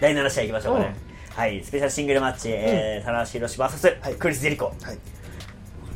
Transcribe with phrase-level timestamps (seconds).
[0.00, 0.94] 第7試合いきましょうかね、
[1.34, 4.14] はいスペシャルシングルマッチ、えー、棚橋宏 VS、はい。
[4.16, 4.66] クリス・ジェリコ。
[4.66, 4.98] こはい。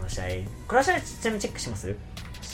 [0.01, 0.25] の試合
[0.69, 1.97] この試合ちなみにチェックします？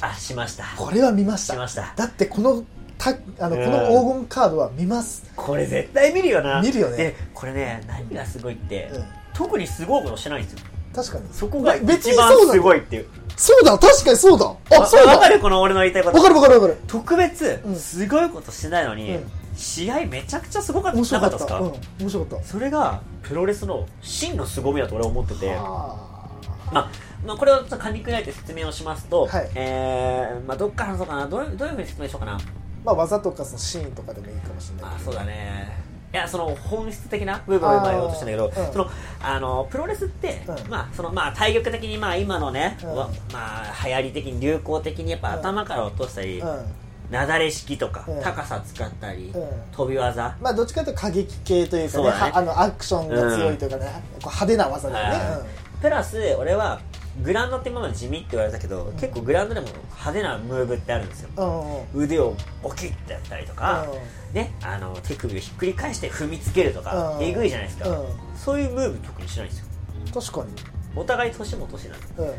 [0.00, 0.64] あしました。
[0.76, 1.54] これは見ました。
[1.54, 1.92] しました。
[1.96, 2.64] だってこの
[2.96, 3.64] たあのうん。
[3.64, 5.30] この黄金カードは見ます。
[5.36, 6.62] これ絶対見るよな。
[6.62, 6.96] 見るよね。
[6.96, 9.04] でこれね何がすごいって、うん。
[9.34, 10.60] 特にすごいことしてないんですよ。
[10.94, 11.24] 確かに。
[11.32, 13.06] そこが一番すごいっていう。
[13.36, 14.78] そうだ確かにそうだ。
[14.82, 15.40] あそうだわかる？
[15.40, 16.16] この俺の言いたいこと。
[16.16, 16.78] わかるわかるわかる。
[16.86, 17.76] 特別うん。
[17.76, 20.96] すごいことしてないのに、うん試合めちゃくちゃすごかった。
[20.96, 25.54] 面白なかっですか、うん面白かっそれがプロレスの真の凄みだと俺は思ってて。
[25.56, 26.90] まあ
[27.24, 29.50] まあ、これをちょっと噛み砕いて説明をしますと、はい。
[29.54, 31.26] えーまあ、どっから話そうかな。
[31.26, 32.38] どうどういうふうに説明しようかな。
[32.84, 34.94] まあ技とかそのシーンとかでもいいかもしれない。
[34.94, 35.76] あそうだね。
[36.12, 38.72] いやその本質的な部分を今言おうとしたんだけど、うん。
[38.72, 40.70] そのあのプロレスって、うん。
[40.70, 42.94] まあそのまあ、対極的にまあ今のね、うん。
[42.94, 45.40] わまあ、流行り的に流行的にやっぱうん。
[45.40, 46.66] 頭から落としたり、うん
[47.10, 48.22] なだれ式とか、うん。
[48.22, 49.48] 高さ使ったり、うん。
[49.72, 50.36] 飛び技。
[50.40, 52.18] まあどっちかというと過激系というかねそうだね。
[52.32, 55.48] はあのアクションが強いというかね、こう派手な技だよね、
[55.80, 56.80] プラス俺は
[57.22, 61.30] グラウンドって今まで地味って言われたけど、結構グラウンドでも派手なムーブってあるんですよ。
[61.36, 61.76] うんうん。
[61.76, 63.86] うん腕をボキッてやったりとか、
[64.32, 67.24] ね、あの手首をひっくり返して踏みつけるとか、うん。
[67.24, 68.06] えぐいじゃないですか、うん。
[68.36, 69.66] そういうムーブ特にしないんですよ。
[70.14, 70.52] 確かに。
[70.94, 72.06] お互い年も年なんで。
[72.18, 72.34] うん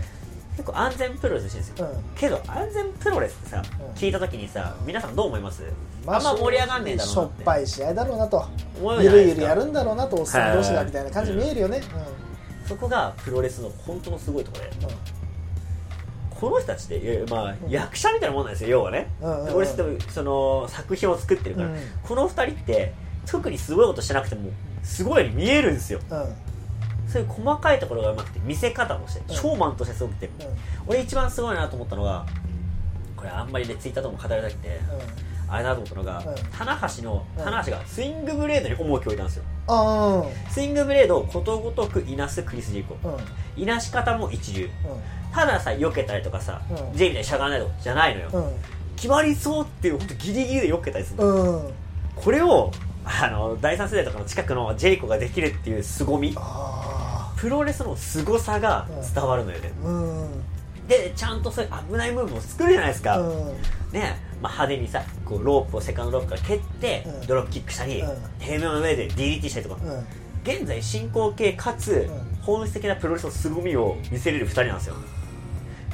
[0.60, 2.04] 結構安全プロレスしてるんですよ、うん。
[2.18, 3.86] けど安全プロレスってさ、うん。
[3.94, 5.64] 聞いた時にさ皆さんどう思います、
[6.06, 8.46] まあんま盛り上がんねえだろうしょっなってぱい試合だろうなと。
[8.78, 9.36] 思うじゆゃないですか。
[9.36, 11.82] るゆるやるんだろうなとおっさん同士がみたいな感じに見えるよね、
[12.68, 14.70] そこがプロレスの本当のすごいところで。
[14.70, 14.84] うん。
[14.86, 14.98] うん
[16.40, 19.48] この人たちっていやまあ、役者みたいなもんなんですよ要はね、うんうんうん。
[19.48, 21.78] プロレスってその作品を作ってるから、うん。
[22.02, 22.94] この二人って
[23.26, 24.50] 特にすごいことしてなくても
[24.82, 26.00] すごいように見えるんですよ。
[26.10, 26.36] うんうん
[27.10, 29.36] そういう細かいところがうまくて見せ方もして、うん。
[29.36, 30.30] ショーマンとしてすごくて、
[30.88, 32.26] 俺一番すごいなと思ったのが
[33.18, 34.80] これあんまりねツイッターとかも語りたくて、
[35.48, 36.36] あれだと思ったのが、うん。
[36.58, 37.44] 棚橋のうん。
[37.44, 39.44] 棚橋がスイングブレードに重きを置いたんですよ。
[39.68, 42.96] あスイングブレードをことごとくいなすクリス・ジェリコ
[43.58, 44.66] いなし方も一流。
[44.66, 44.70] うん。
[45.34, 46.98] たださ避けたりとかさ、うん。
[46.98, 48.52] ジェイみたいにしゃがまないとかじゃないのよ、うん。
[48.96, 51.24] 決まりそうっていう本当ギリギリで避けたりする
[52.16, 52.72] これを
[53.06, 56.34] あの第三世代とかの近くのジェリコができるっていう凄み。
[56.36, 56.78] あ
[57.39, 60.88] プロレスの凄さが伝わるのよね、ーうん。
[60.88, 63.38] でちゃんとそういう危ないムーブも作るじゃないですか、うん。
[63.94, 67.27] ねまあ、派手にさこうロープをセカンドロープから蹴って、うん。
[67.27, 68.17] ドロップキックしたり、うん。
[68.39, 70.05] 平面の上で DDT したりとか、うん。
[70.44, 72.44] 現在進行形かつ、うん。
[72.44, 74.95] 本質的なプロレスの凄みを見せれる2人なんですよ。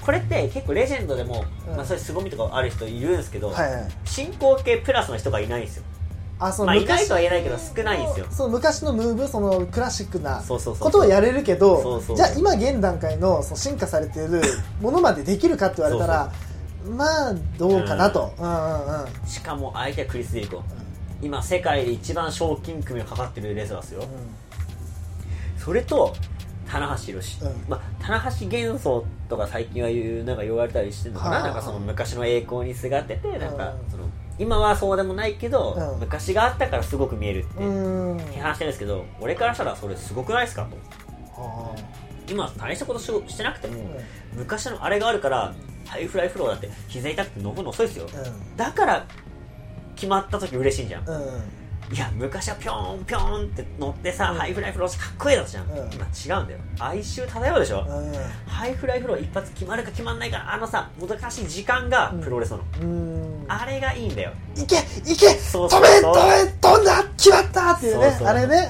[0.01, 1.75] これって結構レジェンドでも、うん。
[1.75, 3.91] まあ、そういう凄みとかある人いるんですけど、はいはい。
[4.05, 5.83] 進行形プラスの人がいないんですよ
[6.37, 8.25] あそまあいないとは言えないけど少ないんですよ。
[8.29, 14.41] その昔のムーブそのクラシックなことをやれるけどじゃあ今現段階のその進化されている
[14.81, 16.31] ものまでできるかって言われたら
[16.89, 20.61] まあどうかなと、うん、うんうんしかも相手はクリス・デリコ
[21.21, 24.03] 今世界で一番賞金組がかかってるレスラーですよ、
[25.57, 26.13] それと
[26.67, 27.65] 棚橋宏、うん。
[27.69, 33.91] まあ、棚橋幻想とか最近は言うなんか言われたりしてるのかな,、はあなんかその昔の栄光にすがっててなんかうん。
[33.91, 34.03] その
[34.37, 35.99] 今はそうでもないけど、うん。
[35.99, 37.67] 昔があったからすごく見えるってう
[38.15, 38.17] ん。
[38.17, 40.77] 批判してるんですけど俺からしたらそれすごくないですかと。
[41.37, 41.75] あ
[42.27, 43.83] 今大したことししてなくても、
[44.33, 45.53] 昔のあれがあるから
[45.85, 49.05] ハイフライフローだって膝痛くて登るの遅いですよ、ーだから
[49.95, 51.15] 決まった時嬉しいんじゃん、うん。
[51.15, 54.37] うんいや昔はピョーンピョーンって乗ってさ、うん。
[54.39, 55.77] ハイフライフローかっこいいだったじゃん、うん。
[55.93, 56.59] 今違うんだよ。
[56.79, 57.85] 哀愁漂うでしょ、
[58.47, 63.45] ハイフライフロー一発決まるか決まんないかあのさもどかしい時間がプロレスなの、うん。
[63.47, 64.31] あれがいいんだよ。
[64.55, 68.07] いけいけそうそう止め止め飛んだ決まったっていうね。
[68.25, 68.69] あれね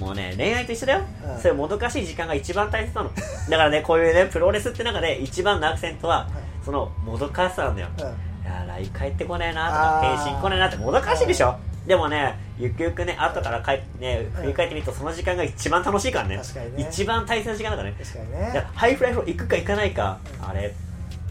[0.00, 1.40] もうね恋愛と一緒だよ、うん。
[1.40, 3.10] そういうもどかしい時間が一番大切なの。
[3.14, 6.28] だからね こういうねプロレスって中で一番のアクセントは、
[6.64, 8.04] そのもどかしさなんだよ、うん。
[8.04, 8.12] うん
[8.42, 11.56] いや来帰ってこねえなとか返信来ねえなってもどかしいでしょ
[11.86, 14.42] でもねゆくゆくね後から帰ってねうん。
[14.42, 16.36] 振り返ってみるとその時間が一番楽しいからね。
[16.36, 16.88] 確かにね。
[16.90, 17.96] 一番大切な時間だからね。
[17.98, 18.66] 確かにね。
[18.74, 20.74] ハイフライフロー行くか行かないか、あれ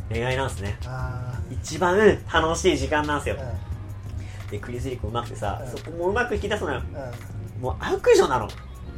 [0.10, 0.78] 恋愛なんですね。
[0.86, 1.98] あ一番
[2.32, 3.36] 楽しい時間なんですよ。
[3.36, 4.52] ー、うん。
[4.52, 5.72] でクリス・リークうまくてさ、うん。
[5.72, 6.82] そこもうまく引き出すのよ。
[7.58, 7.62] うん。
[7.62, 8.50] もう悪女なの。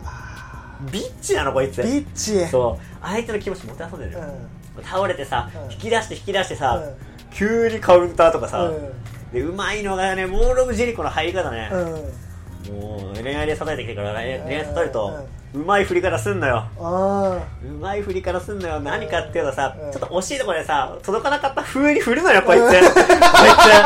[0.06, 1.82] あビッチなのこいつ。
[1.82, 2.48] ービッチ。
[2.48, 3.06] そう。
[3.06, 4.12] 相手の気持ちもてあそんでる。
[4.12, 4.84] うよ、ん。
[4.84, 5.72] 倒れてさ、うん。
[5.72, 6.96] 引き出して引き出してさ、うん。
[7.30, 8.94] 急にカウンターとかさ、うん
[9.34, 12.74] でうまいのがねモール・オブ・ジェリコの入り方ね、うん。
[12.74, 16.64] もう恋愛で支えてきてるから恋愛支えると、うまい振り方すんのよ。
[16.80, 18.80] あうまい振り方すんのよ。
[18.80, 19.92] 何かっていうとさ、うん。
[19.92, 22.62] ちょっと惜しいところでさ届かなかった風に振るのよこいつ。
[22.62, 22.84] こいつ。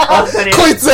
[0.10, 0.52] 本当に。
[0.52, 0.88] ーこいつ？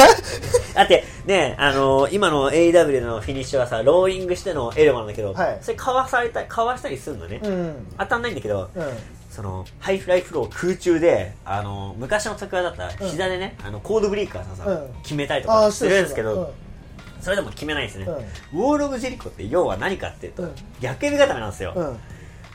[0.75, 5.57] だってねあの今の AEW のフィニッシュはさローリングしてのエルボーなんだけど、はい。
[5.61, 7.87] それかわされたかわしたりするのね、うん。
[7.97, 8.83] 当たんないんだけど、うん
[9.31, 13.09] そのハイフライフロー空中であの昔の時だったらうん。
[13.09, 15.01] 膝でね、あのコードブレイカーさ、うん。
[15.01, 16.53] 決めたりとあかするるんですけど、
[17.21, 18.59] それでも決めないんですね、うん。
[18.59, 20.55] ウォール・オブ・ジェリコって要は何かっていうと、うん。
[20.81, 21.97] 逆エビ固めなんですよ、うん。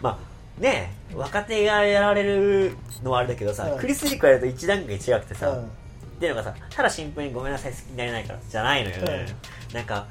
[0.02, 0.20] ま
[0.58, 3.78] あね若手がやられるのはあれだけどさ、うん。
[3.78, 5.64] クリス・ジェリコやると一段階違くてさ、うん。
[6.16, 9.26] っていうのがさただシンプルにごめんなさい好きになれないからじゃないのよね、
[9.74, 10.06] なんか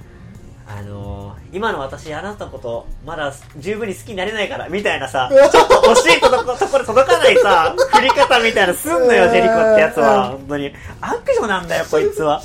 [0.67, 12.41] あのー今の私あなたのことまだ十分に好きになれないからみたいなさちょっと惜しいとこところ届かないさ振り方みたいなのすんのようんジェリコってやつはうん本当に悪女なんだよこいつは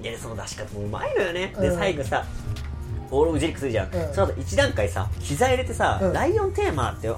[0.00, 2.24] いやその出し方もうまいのよねでうん最後さ
[3.10, 7.10] オールオブジェリックするじゃん、うんその後一段階さ膝入れてさ、うんライオンテーマって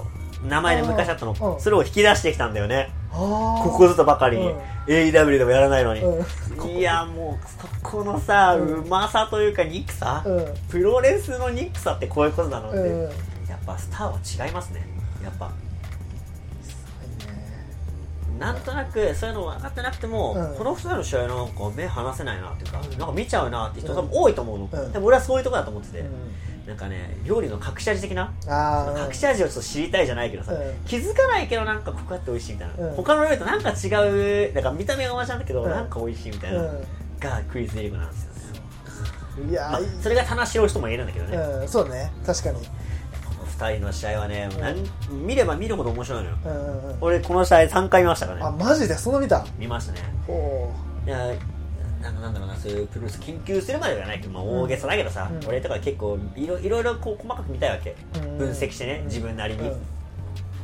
[0.44, 1.60] 名前で昔あったの、うん。
[1.60, 4.58] それを引き出してきたんだよね、ここぞとばかりに、うん。
[4.86, 6.22] AEW でもやらないのに、う
[6.64, 6.68] ん。
[6.68, 8.84] いやもうそこのさ、うん。
[8.84, 10.54] うまさというか憎さ、うん。
[10.68, 12.68] プロレスの憎さってこういうことなの？
[12.68, 13.02] って、うん。
[13.48, 14.86] やっぱスターは違いますね。
[15.22, 15.50] やっぱ。
[18.38, 20.58] なんとなくそういうの分かってなくても、うん。
[20.58, 22.90] この2人の試合なんか目離せないなっていうか、うん。
[22.98, 23.98] なんか見ちゃうなって人うん。
[23.98, 24.92] 多分多いと思うの、うん。
[24.92, 26.08] でも俺はそういうところだと思ってて、うん
[26.66, 28.32] なんかね料理の隠し味的な？
[29.06, 30.74] 隠し味をちょっと知りたいじゃないけどさ、うん。
[30.86, 32.94] 気づかないけどなんかここあって美味しいみたいな、うん。
[32.94, 33.88] 他の料理となんか違
[34.48, 35.70] うなんか見た目が同じなんだけど、うん。
[35.70, 36.86] なんか美味しいみたいな、う
[37.20, 38.30] がクリス・デリコなんですよ。
[39.44, 42.10] ね、んいやまあー、それが棚城人もいるんだけどね、うんそうね。
[42.24, 42.56] 確かに。
[42.58, 42.64] こ
[43.40, 44.48] の2人の試合はね、
[45.10, 45.26] うん。
[45.26, 46.96] 見れば見るほど面白いのよ、うんうんうん。
[47.02, 48.44] 俺この試合3回見ましたからね。
[48.46, 48.94] あマジで？
[48.94, 49.44] その見た？
[49.58, 50.00] 見ましたね。
[50.26, 50.72] ほ
[51.06, 51.34] いや
[52.04, 59.76] なんかなんだろうなそういうプロレス研究するまではないけど、まあ、大げさだけどさ、うん俺とか結構いろいろいろこう細かく見たいわけ、うん分析してねうん自分なりに、うん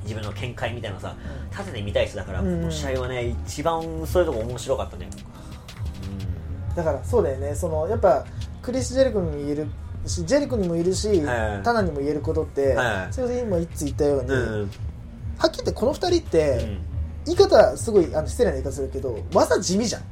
[0.03, 5.09] 自分の見解みたいなのさうん縦で見たい人だから、うんこの試合はね一番そういうとこ面白かったね。
[6.75, 7.55] だからそうだよね。
[7.55, 8.25] そのやっぱ
[8.63, 9.67] クリス・ジェリコにも言える
[10.07, 14.71] しジェリコにもいるし、はいタナにも言えることって、はいそれで今いつ言ったように、うん、うん
[15.39, 16.91] はっきり言ってこの二人って、うん
[17.27, 20.03] 言い方すごいあの失礼な言い方するけど技地味じゃん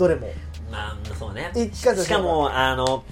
[0.00, 0.28] どれも。
[0.70, 1.52] まあそうね。
[1.54, 2.18] 言い方しか。
[2.18, 3.04] もあの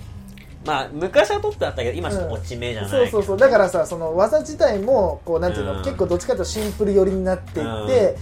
[0.64, 3.36] まあ昔はトップだったけど今ちょっと落ち目じゃない、そうそうそう。
[3.36, 5.84] だからさその技自体もこうなんていうの、うん。
[5.84, 8.16] 結構どっちかというとシンプル寄りになっていって、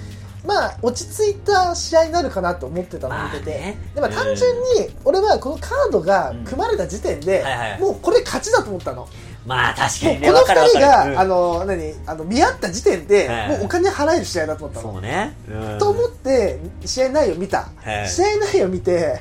[0.44, 4.54] まあ落ち着いた試合になるかなと思ってたの見てて、まあねでも単純
[4.88, 6.44] に俺はこのカードがうん。
[6.44, 7.44] 組まれた時点で、
[7.80, 9.08] もうこれ勝ちだと思ったの、
[9.46, 11.18] まあ確かにねこの二人が、うん。
[11.18, 13.48] あの何あの見合った時点で、はい。
[13.50, 15.78] もうお金払える試合だと思ったの、そうね、うん。
[15.78, 18.08] と思って試合内容見た、はい。
[18.08, 19.20] 試合内容見て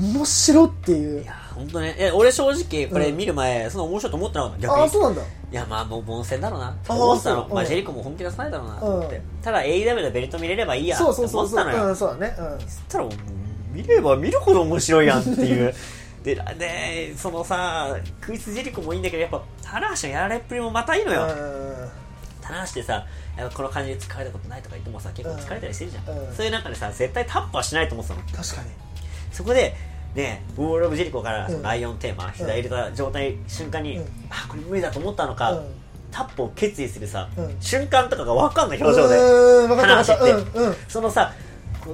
[0.00, 1.22] 面白っていう。
[1.22, 1.94] いや本当ね。
[1.98, 4.82] え俺正直これ見る前、そんな面白いと思ってなかった逆に。
[4.82, 5.22] ああそうなんだ。
[5.22, 6.70] いやまあもう凡戦だろうな。
[6.70, 9.22] ってあ思ってたのまあジェリコも本気出さないだろうなと思って、うん。
[9.42, 12.60] ただ AEW でベルト見れればいいやってそう思そうそうそう、ってたのよ、うん、そうだね、うん。
[12.60, 13.12] そしたらもう
[13.72, 15.74] 見れば見るほど面白いやんっていう
[16.22, 21.26] ででそのさクイズジェリコもいいんだけどやっぱ棚橋のやられっぷりもまたいいのよ、
[22.40, 23.04] 棚橋ってさ
[23.54, 26.34] この感じで疲れたことないとか言ってもさ結構疲れたりしてるじゃん、うん。
[26.34, 28.68] そういう中でさ絶対タップはしないと思ってたの確かに。
[29.32, 29.74] そこで
[30.14, 31.62] ねウォール・オブ・ジェリコからうん。
[31.62, 34.04] ライオンテーマ、膝入れた状態瞬間に、うん。
[34.30, 35.66] あこれ無理だと思ったのか、うん。
[36.10, 37.56] タップを決意するさ、うん。
[37.58, 40.66] 瞬間とかが分かんない表情で話って、うん。
[40.66, 40.76] うん。
[40.86, 41.32] そのさ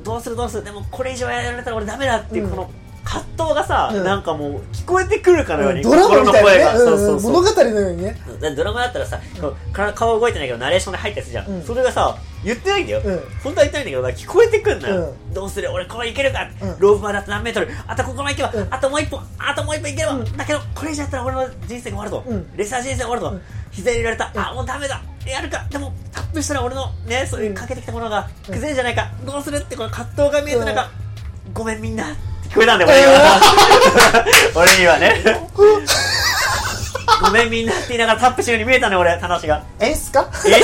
[0.03, 0.65] どうするどうする。
[0.65, 2.51] でもこれ以上やられたら俺ダメだっていううん。
[2.51, 2.71] この
[3.09, 4.05] 葛藤がさ、うん。
[4.05, 7.21] なんかもう聞こえてくるかのように、ドラマみたいなね、心の声が、うん。
[7.21, 8.21] そう物語のようにね。
[8.41, 11.65] だドラマだったらさ、こうか顔動いてないけどナレーションで入ったりするじゃん、うん。
[11.65, 13.21] それがさ言ってないんだよ、うん。
[13.43, 15.71] 本当は言ってないんだけど聞こえてくんのよ、うどうする？
[15.73, 16.77] 俺これいけるか、うん。
[16.79, 17.69] ロープまであと何メートル。
[17.87, 18.75] あとここまで行けば、うん。
[18.75, 20.37] あともう一本あともう一本いければ、うん。
[20.37, 22.57] だけどこれ以上やったら俺の人生が終わると、うん。
[22.57, 23.43] レスラー人生が終わると、うん。
[23.71, 24.41] 膝入れられた、うん。
[24.41, 25.03] あもうダメだ。
[25.27, 25.67] やるか。
[25.71, 29.57] でもタップしたら俺のねそういうかけてきたものが崩れるじゃないか、どうする？
[29.57, 30.91] ってこの葛藤が見えてなんか、
[31.53, 32.13] ごめんみんな。
[32.13, 33.41] って聞こえたんだよ俺には。
[34.55, 35.49] 俺にはね。
[37.23, 39.63] ごめんみんなって言いながらタップしてるように見えたね俺話が。
[39.81, 40.57] 演出かえ違う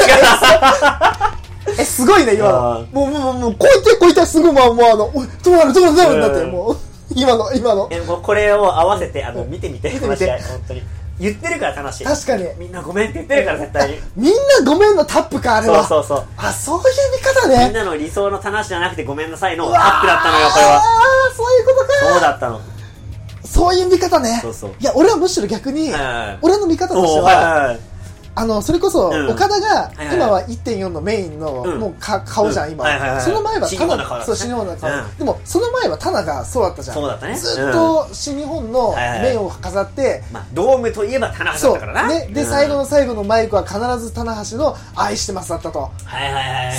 [1.80, 2.86] えすごいね今あの。
[2.92, 6.20] もうもうもうもうこういってこういったらすぐもうもうあのうなるどうなるどうなるん。
[6.20, 6.76] だってうんもう。
[7.14, 7.88] 今の今の。
[7.90, 9.50] えもうこれを合わせてあのうん。
[9.50, 10.26] 見てみて見てみて。
[10.26, 10.82] 本当に
[11.18, 12.04] 言ってるから楽しい。
[12.04, 12.44] 確かに。
[12.58, 13.90] みんなごめんって言ってるから絶対。
[13.90, 14.32] に みん
[14.64, 15.86] なごめんのタップかあれは。
[15.86, 16.26] そうそうそう。
[16.36, 16.84] あそういう
[17.16, 17.64] 見方ね。
[17.66, 20.72] みんなの理想の話じゃなくてごめんなさいのタップだったのよこれは。
[20.74, 20.82] ああ
[21.36, 22.12] そういうことか。
[22.12, 22.60] そうだったの。
[23.44, 24.40] そういう見方ね。
[24.42, 24.70] そうそう。
[24.80, 26.38] いや俺はむしろ逆にはいはいはい。
[26.42, 27.80] 俺の見方としてはいははいはい
[28.36, 29.30] あのそれこそうん。
[29.30, 31.78] 岡田が今は1.4のメインのうん。
[31.78, 34.24] もうか顔じゃん今その前は新日本のタナ顔だったね。
[34.26, 34.90] そう新日本の顔。
[34.90, 35.18] うん。
[35.18, 36.96] でもその前はタナがそうだったじゃん。
[36.96, 37.36] そうだったね。
[37.36, 42.08] ずっと新日本のメインを飾ってまあドームといえば田中だったからな。
[42.08, 42.48] ねでうん。
[42.48, 45.90] 最後の最後のマイクは必ず棚橋の「愛してます」だったと。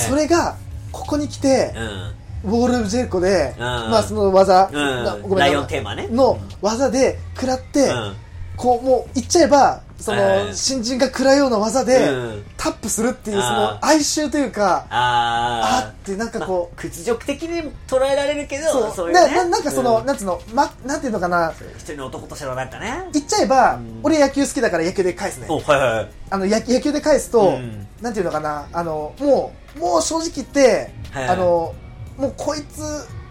[0.08, 0.56] それが
[0.92, 2.16] ここに来てうん。
[2.46, 3.64] ウォール・ジェリコでうん。
[3.64, 5.04] まあその技うん。
[5.06, 6.08] なごめんライオンテーマね。
[6.12, 8.16] の技で食らってうん。
[8.58, 12.46] こうもう言っちゃえばその新人が食らうような技でうん。
[12.58, 18.94] タップするっていうそあの哀愁というかああってなんかこうう屈辱的に捉えられるけどそう。
[18.96, 19.50] そういうね。
[19.50, 20.06] なんかその、うん。
[20.06, 21.54] なんつうの、ま、なんていうのかな。
[21.78, 23.10] 一人の男としてのなんかね。
[23.14, 24.00] 言っちゃえば、うん。
[24.04, 25.48] 俺野球好きだから野球で返すね。
[25.50, 26.10] おはいはいはい。
[26.30, 27.88] あの野野球で返すと、うん。
[28.02, 28.68] なんていうのかな。
[28.74, 31.28] あのもうもう正直言って、はい。
[31.28, 31.74] あの
[32.18, 32.82] もうこいつ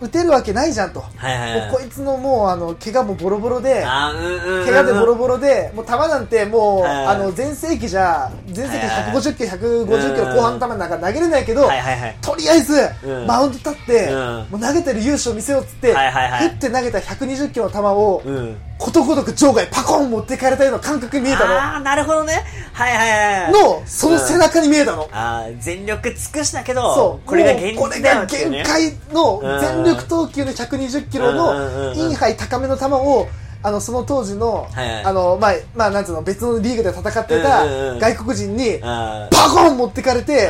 [0.04, 1.70] 打てるわけないじゃんと、はいはいはい。
[1.70, 7.06] もうこいつのもうあの怪我もボロボロでうんうんうん怪我でボロボロで、もう球なんてもう、はい。
[7.06, 10.88] あの全盛期じゃ全盛期はいはい150キロ150キロ後半の球なん。
[10.90, 12.16] か投げれないけど、はいはいはい。
[12.20, 13.26] とりあえず、うん。
[13.26, 14.46] マウンド立って、うん。
[14.50, 16.48] もう投げてる勇姿を見せようっつって、はいはいはい。
[16.50, 21.54] 振って投げた120キロの球を、うんことごとく場外パコン持ってかれたような感覚に見えたの。
[21.54, 22.44] ああなるほどね。
[22.72, 27.26] はいはいはいのその背中に見えたの、あー全力尽くしたけどそう。
[27.28, 33.28] これが限界のうん全力投球の120キロうんうんうんうんのインハイ高めの球を
[33.62, 35.04] あのその当時の,、はいはい。
[35.04, 40.48] あのまあまあなんつうの別のリーグで戦ってたうんうんうん外国人にパコン持ってかれて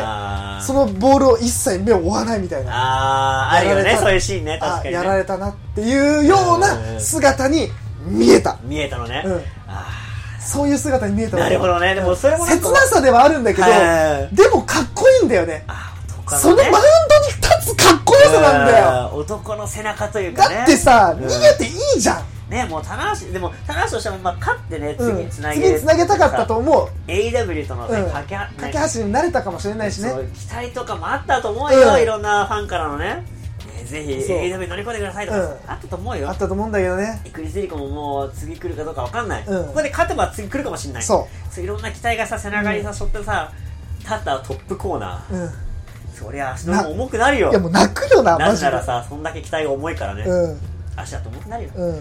[0.67, 2.73] そのボールを一切目を追わないみたいな。
[2.73, 4.01] あーあるよやられた。
[4.01, 7.01] ねそういうシーンね確あかに、ね、やられたなっていうよううんうんうなん。
[7.01, 7.69] 姿に
[8.05, 8.59] 見えた。
[8.63, 9.35] 見えたのね、うん。
[9.67, 9.87] あ
[10.41, 11.95] そういう姿に見えたーなるほどね。
[11.95, 14.35] でもそれも切なさではあるんだけどはい。
[14.35, 15.65] でもかっこいいんだよね。
[16.27, 16.83] そのマウンドに
[17.41, 19.11] 立つかっこよさなんだよ。
[19.15, 19.21] うん。
[19.21, 20.55] 男の背中というかね。
[20.57, 21.25] だってさ、うん。
[21.27, 30.13] 逃げていいじゃん、ねもう棚橋でも棚橋としてもまあ勝ってね次うん、につなげ、次につなげたかったと思う、AW とのね、うん、架けは架け橋になれたかもしれないしね。
[30.35, 32.03] 期待とかもあったと思うよ、うん。
[32.03, 33.25] いろんなファンからのねね
[33.85, 35.47] ぜひ AEW 乗り込んでくださいとか、うん。
[35.67, 36.29] あったと思うよ。
[36.29, 37.21] あったと思うんだけどね。
[37.33, 39.67] クリス・ジェリコももう次来るかどうかわかんない、うん。
[39.67, 41.03] ここで勝てば次来るかもしれない。
[41.03, 41.61] そう。
[41.61, 43.53] いろんな期待がさ背中にさってさ
[44.01, 45.35] 立ったトップコーナー。
[45.35, 45.51] うん。
[46.15, 47.51] そりゃ足も重くなるよ。
[47.51, 50.61] いやもう泣くよななんならさそんだけ期待が重いからね、うん。
[50.97, 51.71] 足だと重くなるよ。
[51.75, 52.01] うん。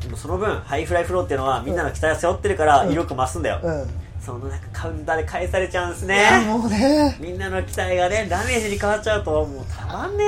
[0.00, 2.92] でもその分ハイフライフローっていうのはみんなの期待を背負ってるからうん。
[2.92, 7.16] 威力増すんだよ、うんそのなんかカウンターで返されちゃうんすいやねもうね。
[7.20, 10.24] みんなの期待がねダメージに変わっちゃうともうたまんね。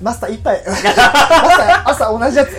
[0.00, 2.50] マスター一杯朝朝同じやつ。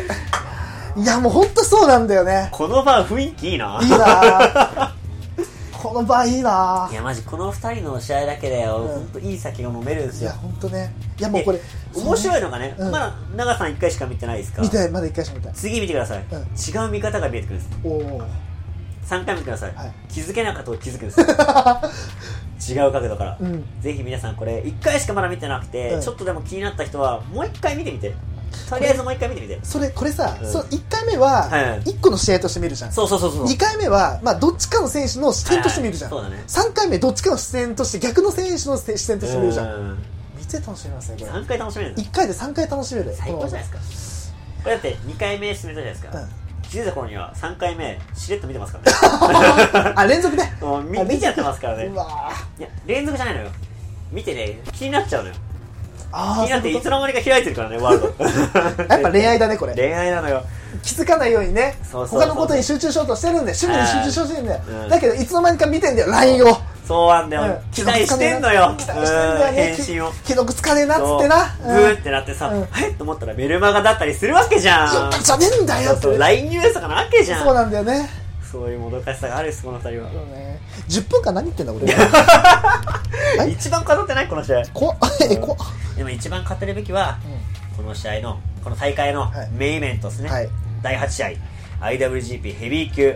[0.97, 2.49] いやもう本当そうなんだよね。
[2.51, 3.79] この場雰囲気いいな。
[3.81, 4.93] いいな。
[5.73, 6.87] この場いいな。
[6.91, 9.25] いやマジこの2人の試合だけでよ、うん。
[9.25, 10.29] いい酒が飲めるんですよ。
[10.29, 10.93] いや本当ね。
[11.19, 11.59] いやもうこれ
[11.95, 12.91] 面白いののがね、うん。
[12.91, 14.61] まだ長さん1回しか見てないですか？
[14.61, 15.53] 見てまだ一回しか見たい。
[15.53, 16.39] 次見てください、うん。
[16.39, 17.79] 違う見方が見えてくるんです。
[17.83, 18.21] おお
[19.07, 19.93] 3回見てください、はい。
[20.09, 21.27] 気づけなかったと気づくんですよ。
[22.85, 23.63] 違う角度から、うん。
[23.81, 26.01] ぜひ皆さんこれ1回しかまだ見てなくて、うん。
[26.01, 28.13] ちょっとでも気になった人はもう1回見てみて。
[28.69, 29.59] とりあえずもう1回見てみて。
[29.63, 30.51] それこれさ、うん。
[30.51, 31.81] そう1回目ははい。
[31.81, 33.45] 1個の試合として見るじゃん、そうそうそうそう。
[33.45, 36.33] 2回目は、まあ、どっちかの選手の視点として見るじゃん、はいはい。
[36.47, 39.97] 3回目どっちかの視点として逆の選手の視点として見るじゃん、うん。
[40.39, 41.31] 見て楽しみますねこれ。
[41.31, 43.77] 3回楽しめるんです1回で3回楽しめる最高じゃないですか。
[44.63, 49.93] これだって2回目進めたじゃないですか、うん気づいた頃には3回目しれっと見てますからね。
[49.95, 51.85] あ連続ねもう見あ見ちゃってますからね。
[51.85, 53.49] うわいや連続じゃないのよ。
[54.11, 55.35] 見てね気になっちゃうのよ。
[56.11, 58.13] ああ気になっていつの間にか開いてるからねワール
[58.77, 58.83] ド。
[58.89, 59.73] やっぱ恋愛だねこれ。
[59.73, 60.43] 恋愛なのよ。
[60.83, 61.77] 気づかないようにね。
[61.83, 64.89] そうそう他のことに集中しようとしてるんで趣味に集中しようとしてるんだよ、うん。
[64.89, 67.71] だけどいつの間にか見てんだよ LINE をそうなんだよ、うん。
[67.71, 68.75] 期待してんのよ。
[68.77, 69.61] 期待してんだよね。
[69.71, 69.75] うん。
[69.75, 70.11] 返信を。
[70.23, 71.55] 既読つかねえなっつってな。
[71.63, 72.65] ブーってなってさ、うん。
[72.65, 74.93] はいと思ったらメルマガだったりするわけじゃん。
[74.93, 77.43] よったじゃねえんだよそう LINE ニュースとかなわけじゃん。
[77.43, 78.07] そうなんだよね。
[78.51, 80.11] そういうもどかしさがあるですこの二人は。
[80.11, 80.59] そうね。
[80.87, 83.51] 10分間何言ってんだ俺 はい？
[83.53, 84.63] 一番語ってないこの試合。
[84.73, 84.97] 怖っ。
[85.29, 85.59] え怖っ。
[85.97, 87.17] でも一番語るべきは、
[87.75, 89.49] この試合のこの大会のはい。
[89.51, 90.49] メインイベントですね、はい。
[90.81, 91.31] 第8試合。
[91.81, 93.15] IWGP ヘビー級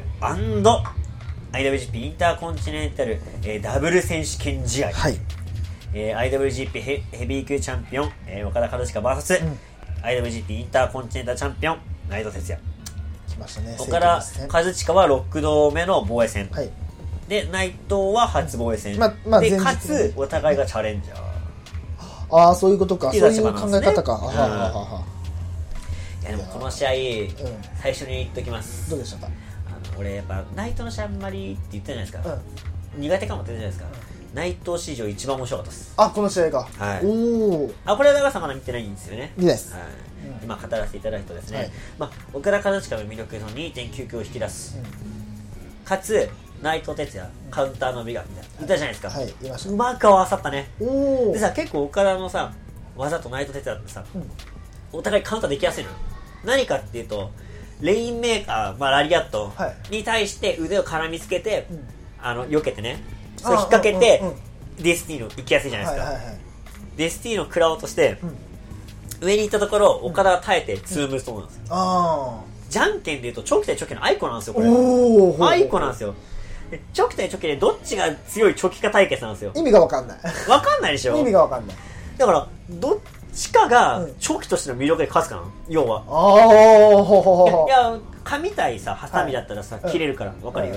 [1.52, 5.18] &IWGP インターコンチネンタル、えーダブル選手権試合、はい。
[5.94, 9.60] えー IWGP ヘヘビー級チャンピオン、えー岡田和親 VS、うん。
[10.04, 11.78] IWGP インターコンチネンタルチャンピオン
[12.10, 12.62] 内藤哲也
[13.30, 13.76] 来ましたね。
[13.80, 16.70] 岡田正和親は6度目の防衛戦、はい。
[17.28, 23.10] で内藤は初防衛戦、ままあでかつお互いがチャレンジャー、ああそういうことか。
[23.10, 24.20] ってそういう考え方か、うん。
[24.22, 25.04] はははは、
[26.22, 26.92] いやでもこの試合、
[27.82, 28.90] 最初に言っときます。
[28.90, 29.32] どうでしたか？
[30.00, 32.38] 俺やっぱ内藤の試合あんまりって言ったじゃないですか、
[32.96, 33.02] うん。
[33.02, 35.94] 苦手かもって言ったじゃないですか、内藤史上一番面白かったです。
[35.98, 37.06] あこの試合が、はい。
[37.06, 37.10] お
[37.66, 39.34] おあこれは長さんまだ見てないんですよね。
[39.38, 39.74] 見ないです。
[39.74, 39.82] はい。
[40.44, 41.72] 今語らせていただいたとですね、はい。
[41.98, 44.78] まあ、岡田和親の魅力の2.99を引き出す、
[45.86, 46.30] かつ
[46.62, 48.50] 内藤哲也カウンターの美学みたいな。
[48.58, 50.70] 言ったじゃないですか、はいうまく合わさったね。
[50.80, 52.54] おおでさ結構岡田のさ
[52.96, 54.04] 技と内藤哲也ってさ、
[54.92, 55.96] お互いカウンターできやすいのよ。
[56.44, 57.32] 何かっていうと
[57.82, 61.80] レインメーカー、まあ、ラリアットはに対して腕を絡みつけて、ん。
[62.22, 63.02] あの避けてね。
[63.44, 64.36] あそれ引っ掛けて、うんうん
[64.82, 66.38] デスティーノ行きやすいじゃないですか、はいはいはい。
[66.96, 68.18] デスティーノ食らおうとして、
[69.22, 76.16] 上に行ったところオカダは耐えてツームストーンなんですよ、あじゃんけんでいうとチョキ対チョキのあいこなんですよこあれあいこなんですよ。
[76.72, 79.52] でチョキ対チョキでどっちが強いチョキか対決なんですよ。
[79.56, 80.20] 意味がわかんない。
[80.48, 81.18] わかんないでしょ。
[81.18, 81.76] 意味がわかんない。
[82.18, 82.98] だからどっ
[83.40, 84.16] ちかがうん。
[84.16, 85.44] チョキとしての魅力で勝つかな？
[85.70, 86.04] 要は。
[86.08, 89.92] ああいやいや紙対さハサミだったらさ、うん。
[89.92, 90.76] 切れるからわかるよ、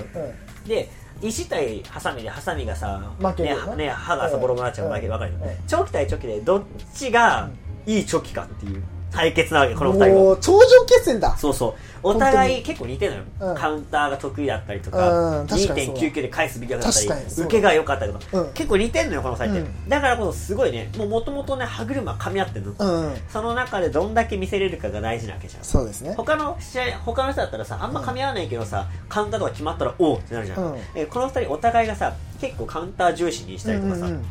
[0.65, 0.89] で
[1.21, 5.67] 石対ハサミでハサミがさねね歯がさうんボロボロになっちゃうわけうんわかるよ、うん。
[5.67, 7.49] チョキ対チョキでどっちが
[7.85, 8.81] いいチョキかっていう
[9.13, 10.09] 対決なわけこの二人は。
[10.09, 11.37] もう頂上決戦だ。
[11.37, 11.73] そうそう。
[12.05, 13.55] お互い結構似てるのよ、うん。
[13.55, 16.01] カウンターが得意だったりとか,、うん確かにそうだ。
[16.01, 18.53] 2.99で返す美学だったり受けが良かったりとか、うん。
[18.53, 19.89] 結構似てんのよこの2人って、うん。
[19.89, 23.15] だからこそすごいねもともとね歯車噛み合ってんの、うん。
[23.29, 25.63] その中でどんだけ見せれるかが大事なわけじゃん。
[25.63, 26.15] そうですね。
[26.15, 30.79] 他の試合他の人だったらさあんま噛み合わないけどさ、カウンターとか決まったらおおってなるじゃん、うん。
[30.95, 34.25] えこの2人お互いがさ結構カウンター重視にしたりとかさ、うん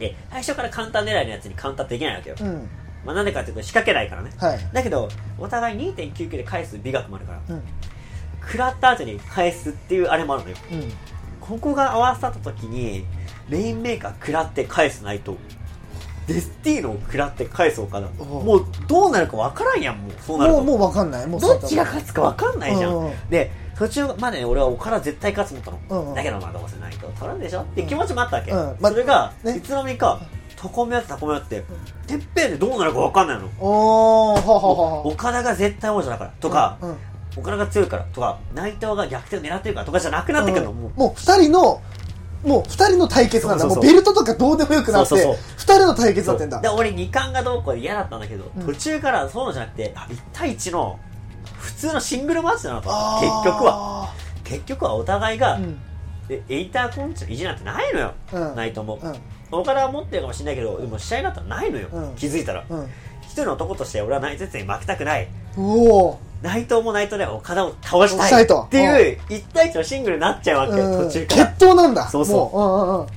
[0.00, 2.68] で最初からカウンター狙いのやつにカウンターできないわけよ、うんうん
[3.04, 4.30] まあ、なんでかっていうと仕掛けないからね。
[4.36, 4.58] はい。
[4.72, 7.40] だけどお互い2.99で返す美学もあるから。
[7.48, 7.62] うん。
[8.42, 10.56] 食らった後に返すっていうあれもあるのよ。
[10.72, 10.92] うん。
[11.40, 13.04] ここが合わさった時に
[13.48, 15.36] レインメーカー食らって返すないと
[16.26, 20.12] デスティーノを食らって返す岡田おもうどうなるかわからんやんもう。
[20.24, 20.62] そうなると。
[20.62, 21.26] もうもうわかんない。
[21.26, 23.12] もうどっちが勝つかわかんないじゃん、うんうん。
[23.30, 26.14] で途中までね俺は岡田絶対勝つと思ったの、うんうん。
[26.14, 29.56] だけどまあどうせないと取るんでしょって気持ちもあったわけ、うんまそれが、ね。
[29.56, 30.20] いつの間にか
[30.60, 31.64] 高め合って高め合って、
[32.06, 33.48] てっぺんでどうなるかわかんないの。
[33.58, 36.96] おーほほほほ岡田が絶対王者だからとか、うんうん。
[37.36, 40.98] 岡田が強いからとか内藤が逆転を狙ってるからとかじゃなくなってくるの、もう。
[40.98, 41.80] もう二人の
[42.44, 43.62] もう二人の対決なんだ。
[43.62, 43.84] そうそうそう。
[43.84, 46.60] もうベルトとかどうでもよくなってそ人の対決だってんだ。
[46.60, 48.66] で俺2冠がどうこうで嫌だったんだけど、うん。
[48.66, 50.98] 途中からそうのじゃなくてあ1対1の
[51.58, 53.20] 普通のシングルマッチだなとあー。
[53.20, 54.12] 結局は。
[54.44, 55.60] 結局はお互いが、
[56.48, 58.56] エイターコンチの意地なんてないのよ、うん。
[58.56, 58.98] 内藤も、
[59.52, 62.14] うん岡田は持ってるかもしれないけどでも試合になったらないのよ、うん。
[62.16, 62.84] 気づいたら、うん。
[63.22, 65.28] 一人の男として俺は内藤に負けたくない。
[65.56, 66.18] おお。
[66.42, 68.62] 内藤も内藤で岡田を倒したいしたいと。
[68.62, 71.04] っていう1対1のシングルになっちゃうわけよ、うん。
[71.06, 71.46] 途中から。
[71.46, 72.08] 決闘なんだ。
[72.08, 73.08] そうそ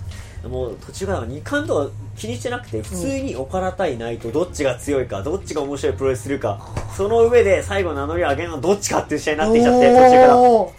[0.43, 0.49] う。
[0.49, 10.37] もう途中から2冠とか気にしてなくて普通に岡田対内藤どっちが強いかどっちが面白いプロレスするかその上で最後名乗りを上げるのはどっちかっていう試合になってきちゃって途中から。
[10.37, 10.69] お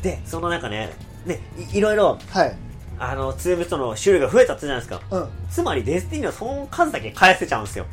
[0.00, 0.02] ー。
[0.02, 0.94] でその中ね
[1.26, 2.56] ねいいろいろはい
[2.98, 5.00] あのツームストンの種類が増えたっじゃないですか。
[5.10, 5.28] うん。
[5.50, 7.86] つまりデスティーノはその数だけ返せちゃうんですよ。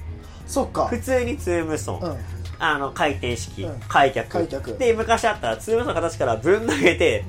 [0.48, 0.88] そっか。
[0.88, 1.98] 普通にツームスト。
[1.98, 2.18] ン、うん。
[2.58, 3.80] あの回転式、うん。
[3.82, 4.30] 開脚。
[4.30, 4.78] 開脚。
[4.78, 7.24] で昔あったツームストンの形からぶん投げて、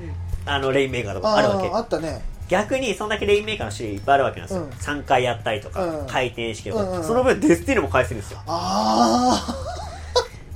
[0.45, 1.67] あのレインメーカーとかあるわけ。
[1.67, 2.21] あーあったね。
[2.47, 4.69] 逆にそんだけレインメーカーの種類いっぱいあるわけなんですよ、うん。
[4.69, 6.07] 3回やったりとか、うん。
[6.07, 7.03] 回転式とか、うんうん。
[7.03, 8.39] その分デスティーノも返せるんですよ。
[8.47, 9.55] あ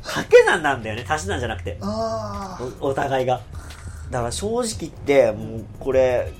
[0.03, 1.05] 掛け算なんだよね。
[1.07, 1.75] 足し算じゃなくて。
[1.75, 2.83] ーあー。
[2.83, 3.41] おお互いが。
[4.09, 6.31] だから正直言ってもうこれ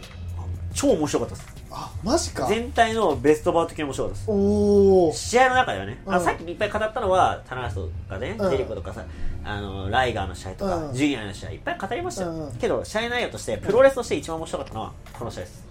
[0.74, 1.48] 超面白かったです。
[1.72, 2.48] あマジか。
[2.48, 4.32] 全体のベストバウト的に面白かったです。
[4.32, 6.24] おお試合の中ではね、あうん。
[6.24, 8.50] さっきいっぱい語ったのは田中とかね、うん。
[8.50, 9.06] ジェリコとかさ
[9.44, 10.94] あのライガーの試合とか、うん。
[10.94, 12.52] ジュニアの試合いっぱい語りましたよ、うん。
[12.58, 15.66] けど試合内容としてプロレスとして一番面白かったのはこの試合です。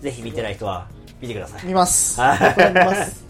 [0.00, 0.88] ぜひ見てない人は
[1.20, 1.66] 見てください。
[1.66, 2.20] 見ます。
[2.20, 2.24] 見
[2.74, 3.24] ます。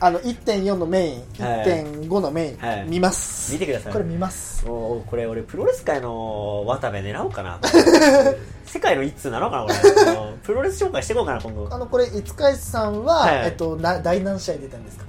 [0.00, 1.66] あの 1.4のメインはい。
[1.66, 2.84] 1.5のメイン、はい。
[2.88, 3.52] 見ます。
[3.52, 4.66] 見てくださいこれ見ます。
[4.66, 7.58] もうこれ俺プロレス界の渡部狙おうかな。
[8.66, 9.74] 世界の一通なのかな俺
[10.14, 11.68] もうプロレス紹介していこうかな今後。
[11.70, 13.44] あのこれ五日市さんは、はい。
[13.46, 15.04] えっと、な第何試合出たんですか？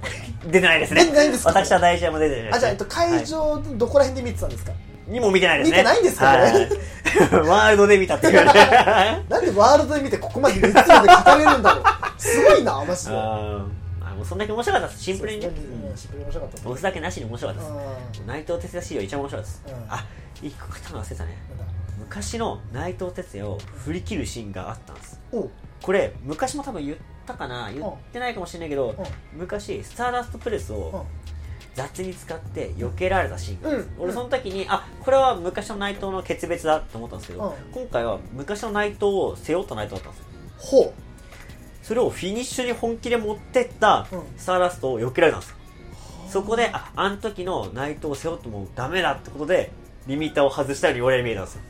[0.46, 1.04] 出てないですね。
[1.04, 1.50] 出てないんですか？
[1.50, 4.72] 私は大試合も出てないあじゃあ、えっと、会場、どこら辺で見てたんですか？
[5.08, 5.76] にも見てないですね。
[5.78, 6.26] 見てないんですか？
[6.26, 6.68] はい。
[7.48, 8.44] ワールドで見たっていうね。
[9.28, 11.84] なんでワールドで見てここまで熱量で語れるんだろう
[12.24, 13.14] すごいなマジで。
[13.14, 13.66] あー。
[14.06, 15.46] あもうそんだけ面白かったですシンプルにね。
[15.46, 15.96] うん。
[15.96, 16.62] シンプルに面白かった。
[16.68, 17.68] ボスだけなしに面白かったで
[18.14, 18.20] す。
[18.20, 18.26] うん。
[18.26, 19.92] 内藤哲也史上一番面白かったです、うん。
[19.92, 20.06] あ
[20.42, 21.38] 一個語るの忘れたね。
[21.50, 21.64] なんだ？
[21.98, 25.20] 昔の内藤哲也を振り切るシーンがあったんです。
[25.32, 25.50] おう。
[25.80, 27.70] これ昔も多分言ったかな？
[27.72, 28.94] 言ってないかもしれないけど、
[29.32, 31.06] 昔スターダストプレスを
[31.74, 34.04] 雑に使って避けられたシーンがあるんです、うん。
[34.04, 40.84] 俺その時にあこれは昔の内藤の決別だと思ったんですけど、う今回は昔の内藤を背負った内藤だったんですよ。
[40.84, 40.94] ほ
[41.84, 44.22] それをフィニッシュに本気で持ってったうん。
[44.36, 45.50] スターダストを避けられたんです。
[45.50, 45.56] よ、
[46.28, 49.70] そこでああの時の内藤を背負ってもダメだってことで
[50.06, 51.62] リミッターを外したように俺に見えたんですよ。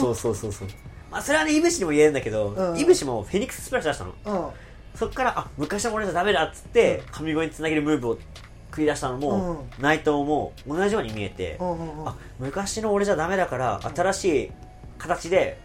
[0.00, 0.68] そうそうそうそう。
[1.10, 2.78] まあそれはねいぶしにも言えるんだけどうん。
[2.78, 4.46] いぶしもフェニックススプラッシュ出したの。
[4.46, 4.50] あ
[4.94, 8.18] そっからあ昔の俺じゃダメだっつって神声につなげるムーブを
[8.72, 12.08] 繰り出したのも、内藤も同じように見えて、うんうんうん。
[12.08, 14.50] あ昔の俺じゃダメだから新しい
[14.98, 15.58] 形で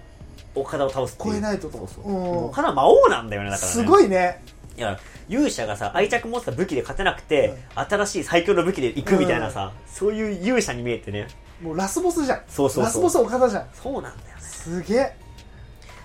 [0.59, 1.77] 岡田を倒す超えないとと。
[1.77, 2.45] そうそう。
[2.47, 3.73] 岡田は魔王なんだよねだからね。
[3.73, 4.41] すごいね。
[4.77, 11.27] いや勇者がさ愛着持ってた武器で勝てなくて、新しい最強の武器で行くみたいなさ、そういう勇者に見えてね。
[11.61, 12.41] もうラスボスじゃん。
[12.47, 12.83] そうそうそう。
[12.83, 13.67] ラスボス岡田じゃん。
[13.73, 14.23] そうなんだよね。
[14.39, 15.15] すげえ。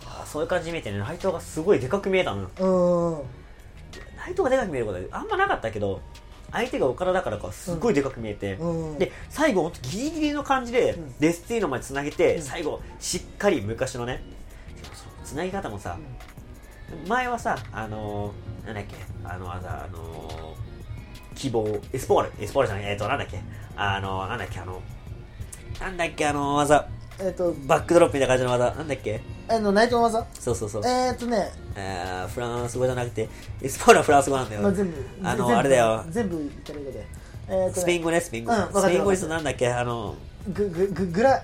[0.07, 0.99] あそういう感じに見えてね。
[0.99, 2.51] 内藤がすごいでかく見えたのよ。
[2.59, 3.43] うん。
[4.17, 6.01] 内藤がでかく見えることはあんまなかったけど
[6.53, 8.99] 相手が岡田だからかすごいでかく見えて、うん。
[8.99, 11.15] で最後ギリギリの感じで、ん。
[11.21, 12.43] デスティーノまでつなげて、うん。
[12.43, 14.23] 最後しっかり昔のね
[15.33, 15.97] つなぎ方もさ、
[17.09, 23.41] 前はさあのーなんだっけあの技あのー希望エスポールエスポールじゃないえっ、となんだっけ
[23.75, 24.83] あのーなんだっけあの
[25.81, 26.87] なんだっけあの技。
[27.19, 28.75] えっ、とバックドロップみたいな感じの技。
[28.77, 29.21] なんだっけ？
[29.49, 30.27] あのナイトの技？
[30.39, 33.29] そうそうそう、えっ、とね、えーフランス語じゃなくて
[33.63, 36.05] エスポールはフランス語なんだよ、まあ、全部あのあれだよ。
[36.11, 37.07] 全部イタリア語で、
[37.49, 39.69] えーとねスペイン語ねスペイン語、うんスペイン語ですなんだっけ？
[39.73, 40.15] あの
[40.53, 41.43] ググググラ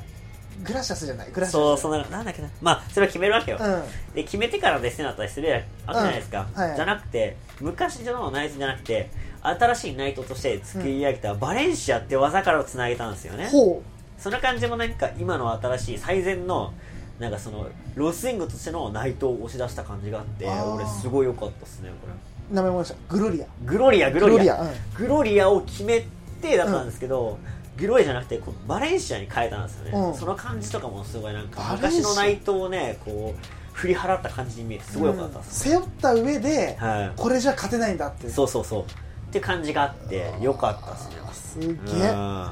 [0.62, 1.31] グラシャスじゃない？
[1.31, 1.53] グラシャス。
[1.53, 2.49] そうそんななんだっけな。
[2.61, 4.14] まあそれは決めるわけよ、うん。
[4.14, 6.62] で決めてからデスティナだったりするわけじゃないですか、うん。
[6.62, 6.77] はい。
[6.77, 9.11] じゃなくて昔のナイトじゃなくて
[9.42, 13.83] 新しいナイトとして作り上げたバレンシアって技からつなげたんですよね、ほ
[14.18, 16.73] その感じもなんか今の新しい最善の
[17.21, 22.12] なんかそのロスイングとしてのナイトを押し出した感じがあって俺すごい良かったですねこれ。
[22.12, 22.97] う名前もました。
[23.09, 23.47] グロリア。
[23.64, 24.38] グロリアグロリア。
[24.38, 24.62] グロリア。
[24.62, 24.71] うん。
[24.94, 26.05] グロリアを決め
[26.40, 27.38] てだったんですけど、
[27.78, 30.14] グロじゃなくてこうバレンシアに変えたんですよね、うん。
[30.14, 35.80] その感じとかもすごいなんか昔のナイトをねこう振り払った感じに見えてすごい良かったです、うん。
[35.80, 37.12] 背負った上で、はい。
[37.16, 38.28] これじゃ勝てないんだって。
[38.28, 38.82] そうそうそう。
[38.82, 38.86] っ
[39.30, 40.98] て感じがあって良かったで
[41.32, 41.68] すね。
[41.68, 42.10] すげえ。
[42.10, 42.50] うん。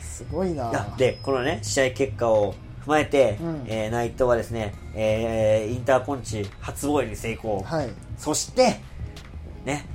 [0.00, 0.94] すごいな。
[0.96, 3.64] でこのね試合結果を踏まえて、うん。
[3.66, 7.90] えー内藤はですね、えーインターポンチ初防衛に成功、はい。
[8.18, 8.80] そして
[9.64, 9.86] ね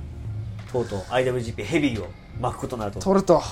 [0.72, 2.08] とうとう IWGP ヘビーを
[2.40, 3.00] 巻くことになると。
[3.00, 3.42] 取ると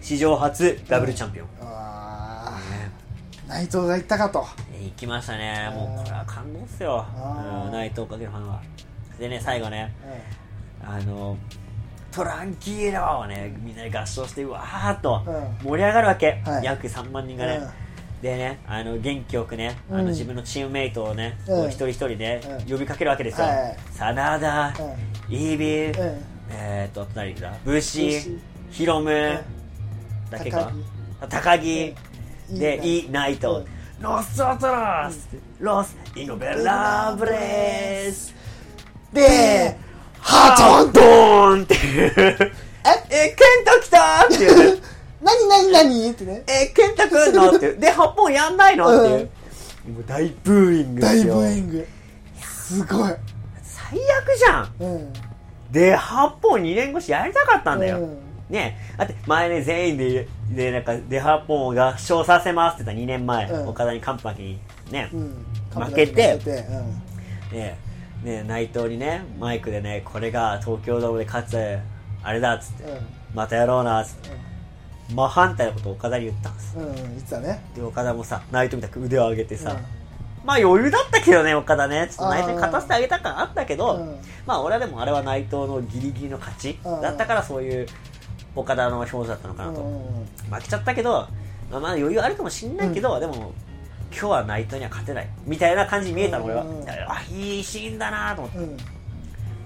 [0.00, 3.48] 史上初ダブルチャンピオン、あねー。
[3.48, 4.44] 内藤が言ったかと。
[4.82, 5.70] 行きましたね。
[5.74, 7.66] もうこれは感動っすよ、あー。
[7.66, 8.60] うん、内藤かけるファンは。
[9.18, 9.92] でね最後ね。
[10.82, 11.36] あの
[12.10, 15.30] トランキーロをねみんなで合唱してうわーっとう
[15.66, 15.68] ん。
[15.70, 16.64] 盛り上がるわけ、はい。
[16.64, 18.22] 約3万人がね、うん。
[18.22, 22.72] でねあの元気よくねあのうん自分のチームメイトをね、一人一人ね、うん。
[22.72, 23.76] 呼びかけるわけですよ、はい。
[23.92, 26.24] 真田、うイービル、うん。
[26.50, 28.38] えーっと誰だブシブシ
[28.70, 29.38] ヒロム、ん
[30.30, 30.72] だけか
[31.20, 31.94] 高高木、
[32.50, 34.02] うんでいいイナイト、うん。
[34.02, 35.28] ロスオトロス、
[35.60, 38.34] ロスイノベラブレス。
[39.12, 39.76] で
[40.18, 42.52] ハトンドーンっていう。
[43.08, 43.28] え？
[43.28, 44.82] ケンタ来たっていう。
[45.22, 46.10] 何何何？
[46.10, 46.42] ってね。
[46.48, 47.74] えケンタ来んのって。
[47.78, 48.86] で8本やんないの？
[48.88, 49.30] っていう、
[49.92, 51.34] もう大ブーイングですよ。
[51.34, 51.88] 大ブーイング。
[52.42, 53.12] すごい。
[53.62, 54.72] 最悪じゃん。
[54.80, 55.12] うん。
[55.70, 63.68] で8本2年越しやりたかったんだよ、うんねだって前ね全員ででなんかデハポンを合唱させますって言った2年前、うん。
[63.68, 64.58] 岡田にカンパケに
[64.90, 65.46] ね、うん。
[65.70, 66.36] 負けて。
[66.38, 67.56] 負けうん。
[67.56, 67.78] ね
[68.24, 71.78] ね内藤にねマイクでねこれが東京ドームで勝つ
[72.22, 72.84] あれだっつって、
[73.34, 74.30] またやろうなっつって
[75.14, 76.76] 真反対のことを岡田に言ったんです。
[76.76, 77.64] うんうん言ってたね。
[77.74, 79.76] で岡田もさ内藤みたく腕を上げてさ、うん。
[80.44, 84.16] まあ余裕だったけどね岡田ねちょっと内藤に勝たせてあげた感あったけど、うん。
[84.46, 87.00] まあ俺はでもあれは内藤のギリギリの勝ちうん。
[87.00, 87.86] だったからそういう
[88.60, 90.54] 岡田の表情だったのかなと、うん。
[90.54, 91.28] 負けちゃったけど、
[91.70, 93.52] まあ、まあ余裕あるかもしんないけど、でも
[94.12, 95.28] 今日は内藤には勝てない。
[95.44, 96.88] みたいな感じに見えたの俺は、うん。
[96.88, 98.76] あいいシーンだなと思って、うん。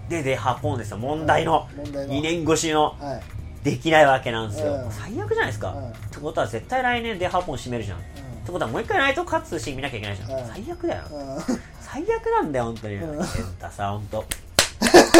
[0.08, 0.98] ででハポンですよ。
[0.98, 1.68] 問題の。
[1.76, 2.14] 問題の。
[2.14, 2.96] 2年越しの。
[3.00, 3.44] はい。
[3.64, 4.90] できないわけなんですよ、うん。
[4.90, 5.88] 最悪じゃないですか、うん。
[5.88, 8.02] ってことは絶対来年でハポン締めるじゃん、っ
[8.44, 10.46] てことはもう一回内藤勝つシーン見なきゃいけないじゃん、うん。
[10.46, 11.60] 最悪だよ、うん。
[11.80, 13.16] 最悪なんだよ本当に、うん。
[13.16, 14.24] 健太さ本当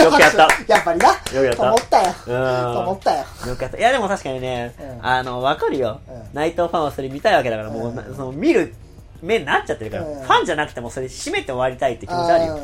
[0.02, 0.48] よくやった。
[0.68, 1.14] やっぱりな。
[1.14, 1.56] くやった。
[1.56, 2.14] と思ったよ。
[2.26, 2.74] うん。
[2.74, 3.18] と思ったよ。
[3.46, 3.78] よくやった。
[3.78, 5.06] いやでも確かにね、うん。
[5.06, 6.22] あの分かるよ、うん。
[6.32, 8.74] 内藤ファンはそれ見たいわけだから、もうその見る
[9.22, 10.14] 目になっちゃってるから、うん。
[10.22, 12.58] ファンじゃなくてもそれ締めて終わりたいって気持ちあるよ。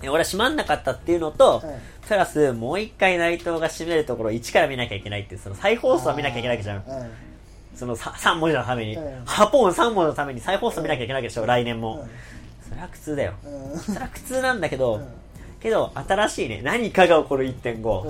[0.00, 1.70] で俺は締まんなかったっていうのと、うん。
[2.06, 6.76] プラスもう一回内藤が締めるところを一から見なきゃいけないっていうその再放送は見なきゃいけないわけじゃん。
[6.76, 7.10] うん。
[7.76, 9.24] その 3, 文字のために、うん。
[9.24, 12.08] ハポン3文字のために再放送見なきゃいけないわけでしょ、来年も、
[12.68, 13.78] それは苦痛だよ、うん。
[13.78, 15.08] それは苦痛なんだけど、うん
[15.60, 18.02] けど新しいね何かが起こる1.5、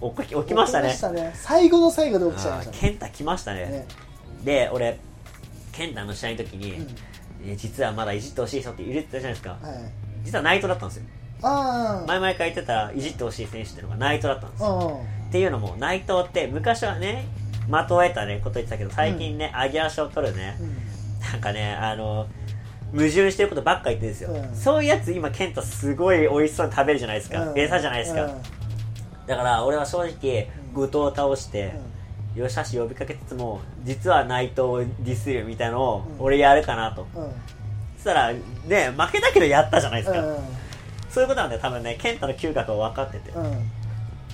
[0.00, 0.14] うん。
[0.16, 0.90] 起き起きましたね。
[0.90, 0.98] 起き
[1.34, 3.60] 最後の最後で起きちゃいましたね健太来ましたね。
[3.66, 3.86] ね。
[4.44, 4.98] で俺
[5.72, 6.88] 健太の試合の時に、うん。
[7.44, 9.60] え実はまだいじってほしい人っているってたじゃないですか、はい。
[10.24, 11.04] 実はナイトだったんですよ。
[11.42, 15.00] 前々から言ってたいじってほしい選手っていうのがナイトだったんですよ。
[15.10, 17.26] うんっていうのも内藤って昔はね
[17.66, 20.56] 的を得たねこと言ってたけど最近ね、上げ足を取るね、
[21.32, 22.28] なんかねあの
[22.92, 24.56] 矛盾してることばっか言ってるんですよ、うん。
[24.56, 27.58] そういうやつ今健太すごい美味しそうに食べるじゃないですか、うん。
[27.58, 28.42] 餌じゃないですか、うん。
[29.26, 30.74] だから俺は正直うん。
[30.74, 31.74] 後藤を倒して、
[32.34, 36.24] よしあし呼びかけつつも実は内藤をディスるみたいのをうん。
[36.24, 37.24] 俺やるかなと、うん。
[37.96, 40.36] そしたらね負けたけどやったじゃないですか、うん。
[41.10, 41.62] そういうことなんだよ。
[41.62, 43.70] 多分ね健太の嗅覚を分かってて、いうん。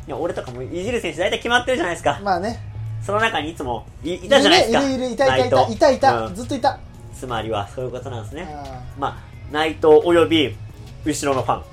[0.06, 2.60] や俺とかもいじる選手大体決まってるじゃないですか、まあね。
[3.02, 4.82] その中にいつもいいたじゃないですか。
[4.82, 6.78] いるいるいたいたいたいたずっといた
[7.22, 8.48] つまりはそういうことなんですね。
[8.52, 9.16] あまあ
[9.52, 10.56] 内藤および
[11.04, 11.62] 後ろのファン。
[11.62, 11.64] ー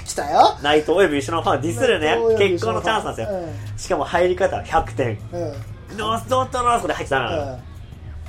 [0.06, 0.56] 来たよ。
[0.62, 2.16] 内藤および後ろのファンをディスるね。
[2.38, 3.38] 結婚のチャンスなんですよ、
[3.76, 5.18] うしかも入り方は100点。
[5.30, 5.42] うん。
[5.42, 5.54] うん
[5.98, 7.58] ノースドットノースで入ってたの、うん。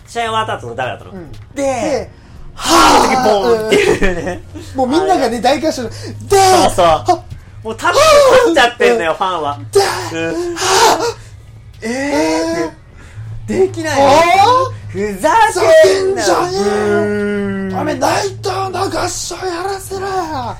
[0.05, 1.31] 試合終わった後ダメだったの、うん。
[1.31, 2.11] でで
[2.55, 4.43] はぁボーンっていうね。
[4.75, 6.85] もうみんながね大合唱ででそうそう。
[6.85, 7.23] は
[7.63, 9.59] もう立っちゃってんのよファンは。
[10.11, 10.55] でうん。
[11.83, 11.89] え
[12.73, 12.87] え
[13.47, 17.75] できないあふざざけんじゃねえうん。
[17.75, 20.57] お前内藤の合唱やらせろよ。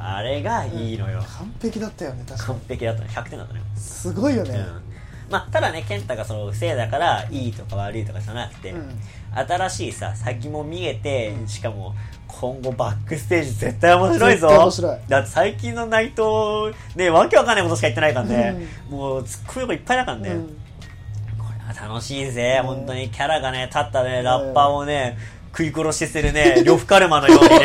[0.00, 1.22] あれがいいのよ。
[1.38, 3.08] 完璧だったよね確か完璧だったね。
[3.12, 3.60] 100点だったね。
[3.60, 4.56] にすごいよね。
[4.56, 4.82] うん。
[5.30, 9.00] まあ、ただね健太がその不正だからいいとか悪いとかじゃなくて、うん。
[9.32, 11.94] 新しいさ先も見えて、しかも
[12.26, 14.48] 今後バックステージ絶対面白いぞ。
[14.48, 14.98] 面白い。
[15.08, 20.63] だって最近の内藤ねわけわかんないことしか言ってないからね、もうツッコミいっぱいだからね、うん
[21.72, 22.66] 楽しいぜ、うん。
[22.66, 25.16] 本当にキャラがね立ったねラッパーをね、
[25.56, 27.64] 食い殺しするね 呂布カルマのようにね。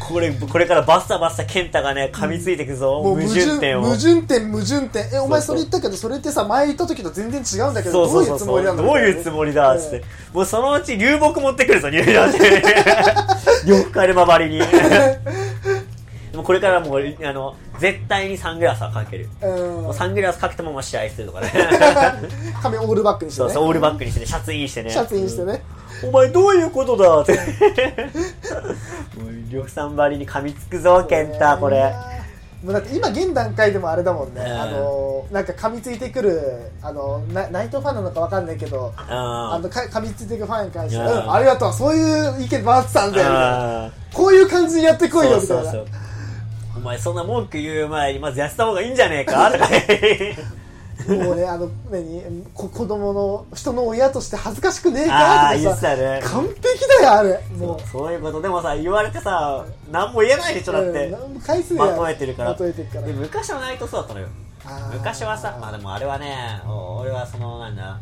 [0.00, 3.82] これこれからバッサバッサ健太がね噛みついていくぞ、もう矛盾点を。
[3.82, 5.06] 矛盾点矛盾点。
[5.14, 8.48] えお前それ言ったけどそれってさ前言った時と全然違うんだけそどうそうそう。
[8.48, 12.62] どういうつもりなんだどういうつもりだっつって、もうそのうち流木持ってくるぞ入場で
[13.64, 14.58] 呂布カルマばりに。
[14.58, 14.66] で
[16.36, 19.94] もこれからもうあの絶対にサングラスはかける、うん。
[19.94, 21.52] サングラスかけたまま試合するとかね。
[22.62, 23.48] 髪オールバックにしてね。
[23.48, 24.90] そうそうオールバックにしてねシャツインしてね。
[24.90, 25.60] シャツインしてね
[26.04, 27.22] お前どういうことだ？
[27.22, 27.32] って。
[27.32, 27.38] も
[29.26, 31.92] う呂布さんばりに噛みつくぞ健太これ。
[32.62, 34.60] もうだって今現段階でもあれだもんね、うん。
[34.60, 41.32] あのなんか噛みついてくるあのなナイトファンなのかわかんないけどああのか噛みついてくるファンに関してうん。
[41.32, 41.72] ありがとう。
[41.72, 43.86] そういう意見回ってたんだよみたいな。
[43.86, 46.11] あこういう感じにやってこいよみたいうなそそうそう
[46.76, 49.50] お前そんな文句言う前にまず痩せた方がいいんじゃねえか？
[51.08, 52.22] もうねあの何
[52.54, 56.20] こ子供の人の親として恥ずかしくねえああとかさね。
[56.22, 57.40] 完璧だよあれ。
[57.58, 57.80] もう。
[57.90, 58.40] そういうこと。
[58.40, 62.50] でもさ言われてさ何も言えないでしょだって、うん回数まとめてるから。
[62.50, 63.06] まとめてるから。
[63.06, 64.28] で昔はナイトそうだったのよ。
[64.92, 67.98] 昔はさまあでもあれはねお俺はそのなんだ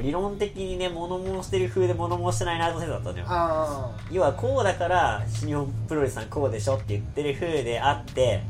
[0.00, 3.24] 理論的にね物申してる風で物申してないナイト先生だったのよ。
[3.28, 8.42] あ要はこうだから新日本プロレスさんこうでしょって言ってる風であって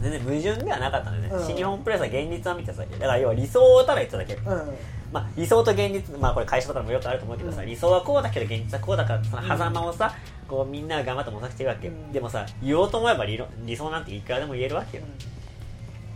[0.00, 1.46] 全然矛盾ではなかったんだよね、うん。
[1.46, 2.94] 新日本プロレスは現実を見てただけ。
[2.96, 4.38] だから要は理想をただ言っただけ。
[4.46, 4.74] あうん。
[5.10, 7.66] まあ、理想と現実、まあ、これ会社とかでもよくあると思うけどさ、うん。
[7.66, 10.14] 理想はこうだけど現実はこうだからその狭間をさ、
[10.46, 15.04] こうみんなが頑張って模索してるわけでもさ言おうと思えば理論理想なんていくらでも言えるわけよ、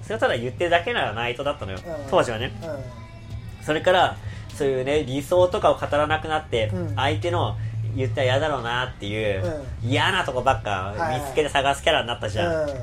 [0.02, 2.10] それをただ言ってるだけならナイトだったのよ、うん。
[2.10, 2.52] 当時はね。
[2.62, 4.16] うそれから
[4.56, 6.94] そういうね理想とかを語らなくなって、うん。
[6.96, 7.56] 相手の
[7.94, 11.20] 言ったら嫌だろうなっていう、嫌なとこばっかはいはい。
[11.20, 12.76] 見つけて探すキャラになったじゃん、んうん。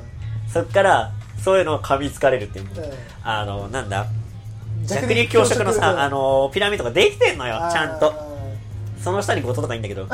[0.52, 1.12] そっから
[1.44, 2.94] そういうのを噛みつかれるっていう、うん。
[3.24, 4.06] あのなんだ？
[4.86, 6.00] 弱弱肉強食のさ、うん。
[6.00, 8.12] あのピラミッドができてんのよちゃんと。
[8.12, 8.30] あ
[9.02, 10.08] その下に後藤とかいいんだけど。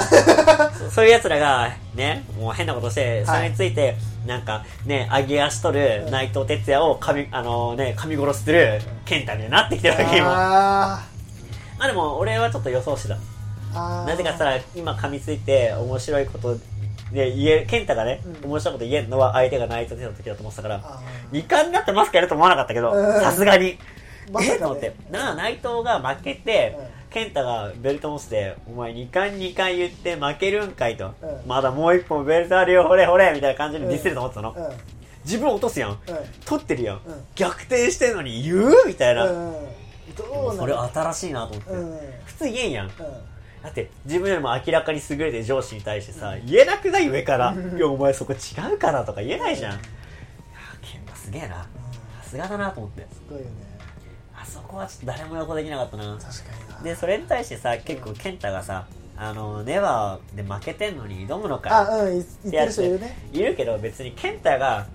[0.78, 3.96] そ そういう奴らがねもう変なことしてそれについて、
[4.28, 6.12] なんかね揚げ足取るうん。
[6.12, 11.15] 内藤哲也を噛みあのね噛み殺しする健太みたいになってきてるわけー今あ
[11.78, 13.18] まあでも俺はちょっと予想してた。
[14.06, 16.58] なぜかったら今噛みついて面白いこと
[17.12, 18.50] で言え健太がね、うん。
[18.52, 23.22] 面白いこと言えるのは相手が内藤哲也の時だと思ってたからあ二冠になってマスクやると思わなかったけどうん。
[23.22, 23.78] さすがに。
[24.42, 24.96] えっと思って。
[25.12, 26.86] なあ内藤が負けて、うん。
[27.10, 31.48] 健太がベルト持ってお前2冠2冠言って負けるんかいと、うん。
[31.48, 34.78] まだもう一本ベルトあるよほれほれみたいな感じでディスると思ってたの、うん。
[35.26, 35.98] 自分落とすやん、うん。
[36.46, 37.02] 取ってるやん、うん。
[37.36, 39.56] 逆転してんのに言うみたいな、うん
[40.18, 42.00] どうそれ新しいなと思って、うん。
[42.26, 42.88] 普通言えんやん。
[42.88, 42.92] うん。
[43.64, 48.38] だって自分よりも明らかに優れてる上司に対してさ、言えなくない上から、うんいやお前そこ違
[48.74, 49.82] うからとか言えないじゃん、いや
[50.82, 51.68] 健太すげえな。
[52.22, 53.08] さすがだなと思って。
[53.12, 53.52] すごいよね。
[54.38, 56.04] あそこはちょっと誰も予想できなかったな。
[56.04, 56.30] 確か
[56.64, 56.82] にな。
[56.84, 58.86] でそれに対してさ結構健太がさ
[59.18, 63.18] あのネバーで負けてんのに挑むのかあうんい言ってる人いるね。
[63.32, 64.86] いるけど別に健太が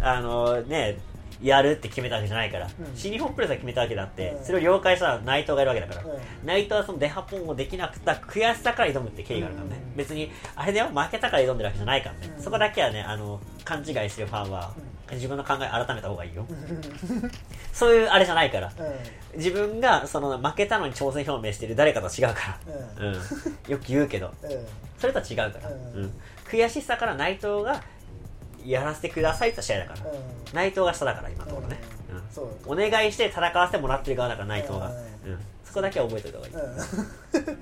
[0.00, 0.98] あのね
[1.44, 2.96] やるって決めたわけじゃないから、うん。
[2.96, 4.44] 新日本プロレスが決めたわけだって、うん。
[4.44, 9.96] それを了解した内藤がいるわけだから、う内藤はそのデハポンをできなくた悔しさから挑むって経緯があるからね、うん。
[9.96, 12.42] 別にあれでは負けたから挑んでるわけじゃないからね、うん。
[12.42, 14.72] そこだけはねあの勘違いしてるファンは、
[15.12, 16.46] 自分の考え改めた方がいいよ、
[17.72, 19.38] そういうあれじゃないから、うん。
[19.38, 22.58] 自分がその負けたのに挑戦表明してる誰かと違うか
[22.98, 23.14] ら、うん。
[23.70, 24.32] よく言うけど。
[24.42, 24.50] うん。
[24.98, 26.02] それとは違うから、うん。
[26.04, 26.12] うん。
[26.48, 27.82] 悔しさから内藤が
[28.64, 30.18] やらせてくださいって試合だから、うん。
[30.52, 31.78] 内藤が下だから今のところね、
[32.66, 32.72] うん。
[32.72, 34.92] お願いして戦わせてもらってる側だから内藤が、う
[35.26, 35.38] うん。
[35.64, 37.58] そこだけは覚えておいた方がいい、うん。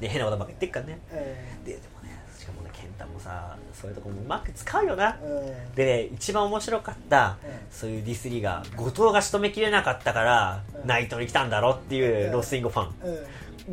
[0.00, 0.98] で変なことばっか言ってっからね。
[1.12, 1.64] うん。
[1.64, 5.74] ででもねしかもね健太もさそういうとこもうまく使うよな、うん。
[5.74, 7.50] でね一番面白かった、うん。
[7.70, 10.86] そういうディスリーが後藤が仕留めきれなかったから、うん。
[10.86, 13.18] 内藤に来たんだろっていうロスインゴファン、うん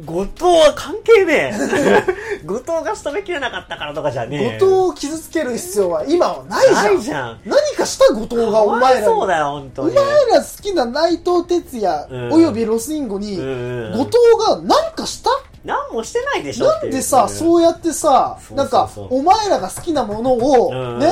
[0.05, 2.43] 後藤は関係ねえ。
[2.45, 4.59] 後藤が仕留めきれなかったからとかじゃねえ。
[4.59, 6.83] 後藤を傷つける必要は今はないじゃん。
[6.85, 7.39] ないじゃん。
[7.45, 9.05] 何かした後藤がお前らに。
[9.05, 12.33] そうだよ本当おに前ら好きな内藤哲也うん。
[12.33, 13.91] およびロスインゴにうん。
[13.93, 15.31] 後藤が何かした
[15.65, 20.99] 何もしてないでしょなんでさ、そうやってさ、なんか、お前らが好きなものを、うん。
[20.99, 21.07] ね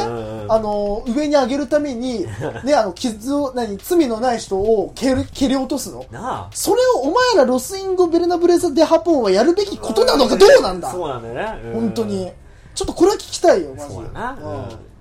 [0.49, 2.25] あの、上に上げるために、
[2.63, 6.05] ね、あの、傷を、何、罪のない人を蹴り、蹴り落とすの？
[6.53, 10.91] それをお前らロスインゴ・ベルナブレザ・デ・ハポンはやるべきことなのかどうなんだ？
[10.91, 11.73] そうなんだよね、うん。
[11.81, 12.31] 本当に。
[12.73, 14.03] ちょっとこれは聞きたいよ、マジで。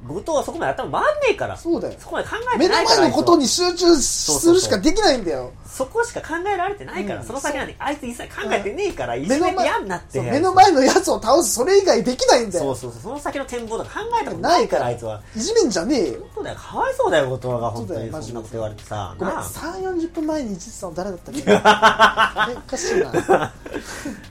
[0.07, 1.57] 後藤はそこまで頭回んねえから。
[1.57, 1.95] そうだよ。
[1.99, 5.53] そこまで考えて目のないから前のことに集中するしかできないんだよ。
[5.67, 7.27] そこしか考えられてないから、うん。
[7.27, 12.75] その先なんてあいつ一切考えてねえから、一目の前緒に嫌になって目の前のやつを倒す、それ以外できないんだよ。
[12.75, 13.03] そうそうそう。
[13.03, 15.23] その先の展望とか考えたことないからあいつは。
[15.37, 16.27] いじめんじゃねえよ。
[16.35, 16.57] そうだよ。
[16.57, 17.71] かわいそうだよ後藤が。
[17.71, 18.11] 本当に。
[18.11, 19.15] そんなこと言われてさ。
[19.19, 19.45] ごめん、なあ。
[19.45, 21.43] 3、40分前に一さん誰だったっけ？
[21.43, 23.53] おかしいな。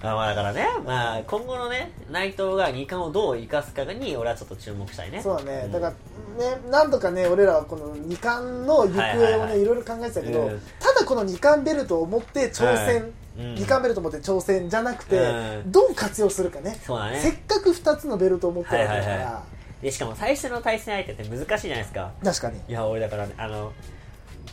[0.02, 5.22] あまあだからね、まあ、今後のね内藤が二冠をどう生かすかに俺はちょっと注目したいね。
[5.22, 5.65] そうだね。
[5.68, 5.72] ん。
[5.72, 9.62] だから、ね、何度かね、俺らはこの二冠の行方はいはいをね、はい。
[9.62, 12.78] いろいろ考えてたけどうん、ただこの二冠ベルトを持って挑はい。
[12.86, 13.56] 戦、うん。
[13.56, 15.72] 二冠ベルトを持って挑戦じゃなくてう、ん。
[15.72, 16.78] どう活用するかね。
[16.84, 17.20] そうだね。
[17.20, 19.44] せっかく2つのベルトを持ってるわけだかはいはいら、
[19.82, 22.12] でしかも最初の対戦相手って難しいじゃないですか。
[22.24, 22.60] 確かに。
[22.68, 23.72] いや俺だからねあの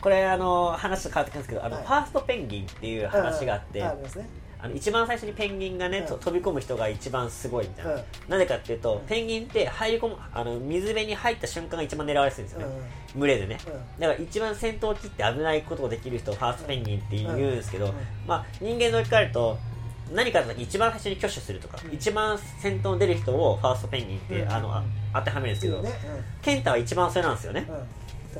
[0.01, 1.85] これあの話と変わってくるんですけどあの、はい。
[1.85, 3.87] ファーストペンギンっていう話があって、うん。
[3.87, 4.27] ありますね。
[4.63, 6.05] あの一番最初にペンギンがね、うん。
[6.07, 8.03] と飛び込む人が一番すごいみたいな、うん。
[8.29, 12.67] なぜかっていうとペンギンって入り込むあの水辺に入った瞬間が一番狙われやすいんですよね、
[13.13, 13.73] 群れでね、うん。
[13.99, 17.91] だから一番先頭を切って危ないことをできる人をファーストペンギンって言うんですけど、うん。
[17.91, 17.97] うん。
[18.25, 19.57] まあ、人間の置き換えると
[20.13, 21.93] 何かあった時一番最初に挙手するとか、うん。
[21.93, 24.51] 一番先頭に出る人をファーストペンギンって、うん。
[24.51, 25.91] あのあ当てはめるんですけど、ね。
[26.41, 27.75] ケンタは一番それなんですよね、うん。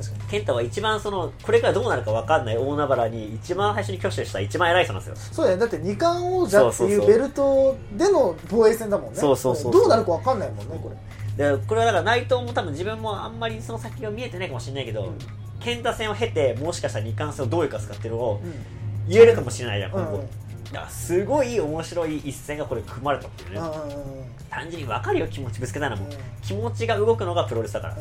[0.00, 0.04] ん。
[0.04, 0.30] 確かに。
[0.30, 5.16] ケンタは一番そのこれからどうなるか分かんない大海原に一番最初に挙手した一番偉い人なんですよ。
[5.32, 9.18] そうだよだって二冠王者っていうベルトでの防衛戦だもんね。
[9.18, 10.96] そうそうそうどうなるか分かんないもんねこれ。
[11.36, 15.18] でこれはだから内藤も多分自分もあんまりその先が見えてないかもしれないけど、うん
[15.60, 18.52] 健太戦を経てもしかしたら二冠戦をどう生かすかっていうのをうん。
[19.08, 20.20] 言えるかもしれないじゃん、今後うん。
[20.20, 20.26] うん
[20.64, 26.16] だからすごい面白い一戦がこれ組まれたっていうね、うんうん単純に分かるよ気持ちぶつけたらもう、うん。
[26.42, 28.00] 気持ちが動くのがプロレスだから、うん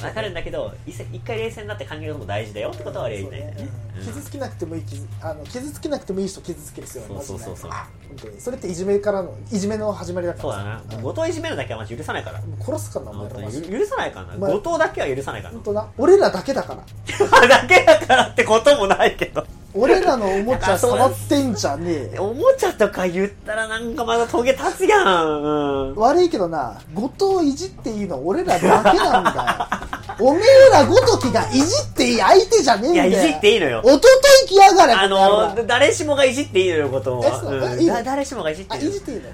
[0.00, 3.68] 分かるんだけど一回冷静になって考えるのも大事だよってことは俺は言いたいんだよね。
[3.98, 4.04] うん。
[4.06, 7.70] 傷つけなくてもいい傷あの傷つけなくてもいい人傷つける必要そうそうそうそう。
[7.70, 7.88] 本
[8.22, 8.40] 当に。
[8.40, 10.42] それっていじめからのいじめの始まりだから。
[10.42, 11.02] そうだな、うん。
[11.02, 12.40] 後藤いじめるだけはマジ許さないから。
[12.40, 15.88] もう殺すからなお前許さないからな、後藤だけは許さないから本当な。
[15.98, 17.40] 俺らだけだから。
[17.40, 22.24] な だけだからってこともないけど俺らのおもちゃ触ってんじゃねえよ。
[22.24, 29.90] おもちゃとか言ったらなんかまだトゲ立つやん、うん、悪いけどな後藤いじっていいの俺らだけなんだよ。
[30.22, 33.10] おめえらごときがいじっていい相手じゃねえんだよ。
[33.10, 33.80] いやいじっていいのよ。
[33.84, 34.08] おとと
[34.44, 35.08] い来やがれあこ
[35.56, 38.04] の誰しもがいじっていいのよ後藤は、うん。
[38.04, 39.30] 誰しもがいじってあいいのいじっていいの？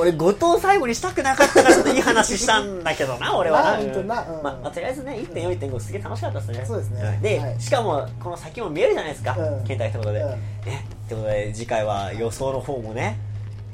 [0.00, 3.62] 俺後藤最後にしたくなかったからちょっといい話したんだけどな 俺は。
[3.62, 4.06] なうん。
[4.06, 6.64] ままあとりあえずね1.4.5すげえ楽しかったですね。
[6.66, 7.10] そうですね。
[7.10, 7.60] んで、はい。
[7.60, 10.28] しかもこの先も見えるじゃないですか、うん健太一言で、うん。
[10.28, 13.18] ねってことで次回は予想の方もね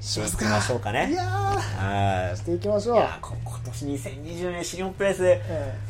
[0.00, 1.10] していきましょうかね。
[1.10, 2.96] いやしていきましょう。
[2.96, 5.22] 今年2020年シリオンプレス。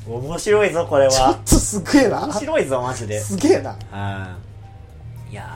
[0.08, 2.24] う面白いぞこれんちょはっとすげえな。
[2.24, 3.20] 面白いぞマジで。
[3.20, 3.70] すげえな。
[3.90, 4.36] は
[5.28, 5.32] い。
[5.32, 5.46] いや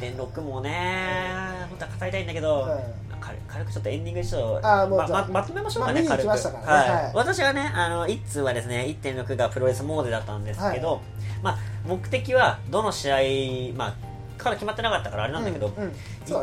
[0.00, 1.30] ー1.6もね
[1.70, 2.80] 本当は語りたいんだけど、う
[3.20, 6.90] 軽軽くちょっとエンディングでちょっとあーもうまままとめましょうかね、まあ軽くましたからね。
[6.90, 7.04] はい。
[7.04, 7.12] はい。
[7.14, 11.00] 私はねあの1通はですね1.6がプロレスモーデだったんですけど、は
[11.44, 15.88] まあ、目的はどの試合、まあ、から決まってなかったからあれなんだけど、うんうん。
[15.90, 15.94] ね。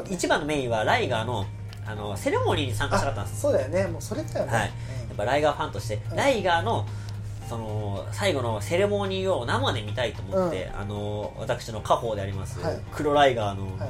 [0.10, 1.46] い一番のメインはライガーの
[1.86, 3.42] あのセレモニーに参加したかったんです。
[3.42, 3.88] そうだよね。
[3.88, 4.52] もうそれだよね。
[4.54, 4.68] はい、や
[5.14, 6.16] っぱライガーファンとして、うん。
[6.16, 6.88] ライガーの
[7.50, 12.80] その最後のセレモニーを生で見たいと思って、あの私の家宝であります、はい。
[12.94, 13.90] 黒ライガーのはい。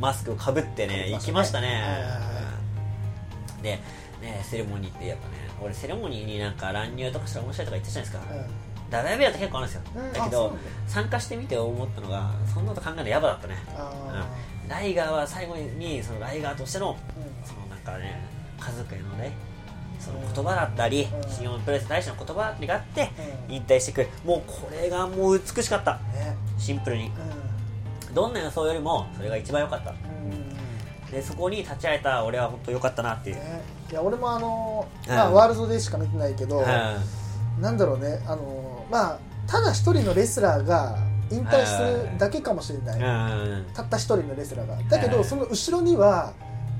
[0.00, 1.80] マスクをかぶってね、行きましたね、
[3.62, 3.78] で、
[4.20, 8.48] ね、セレモニーってやっぱね俺セレモニーになんか乱入とかしたら面白いとか言ってたじゃないですか、
[9.02, 10.12] ダメダメだって結構あるんですよ、うん。
[10.12, 13.56] だけど参加してみて思ったのがそんなこと考えるのやばだったね。
[13.76, 14.26] あ
[14.68, 16.96] ライガーは最後にそのライガーとしての
[17.44, 18.24] そのなんかね
[18.58, 19.32] 家族へのね
[19.98, 21.30] その言葉だったり、うん。
[21.30, 23.10] 新日本プロレス大使の言葉があって、
[23.48, 23.54] うん。
[23.54, 24.02] 引退してく。
[24.02, 25.94] るもうこれがもう美しかった。
[26.12, 26.36] ね。
[26.58, 27.06] シンプルに。
[27.06, 27.10] う
[28.14, 29.90] どんな予想よりもそれが一番良かった。
[29.90, 29.94] ん。
[29.94, 29.98] う
[31.08, 31.10] ん。
[31.10, 33.62] でそこに立ち会えた俺は本当良かったなっていう、ね。
[33.90, 35.14] いや俺もあのうん。
[35.14, 37.62] まあワールドでしか見てないけどうん。
[37.62, 40.96] なんだろうねあのまあただ一人のレスラーが
[41.30, 43.00] 引退するだけかもしれない。
[43.00, 43.66] うん。
[43.74, 44.76] たった一人のレスラーが。
[44.88, 46.32] だけはいどその後ろには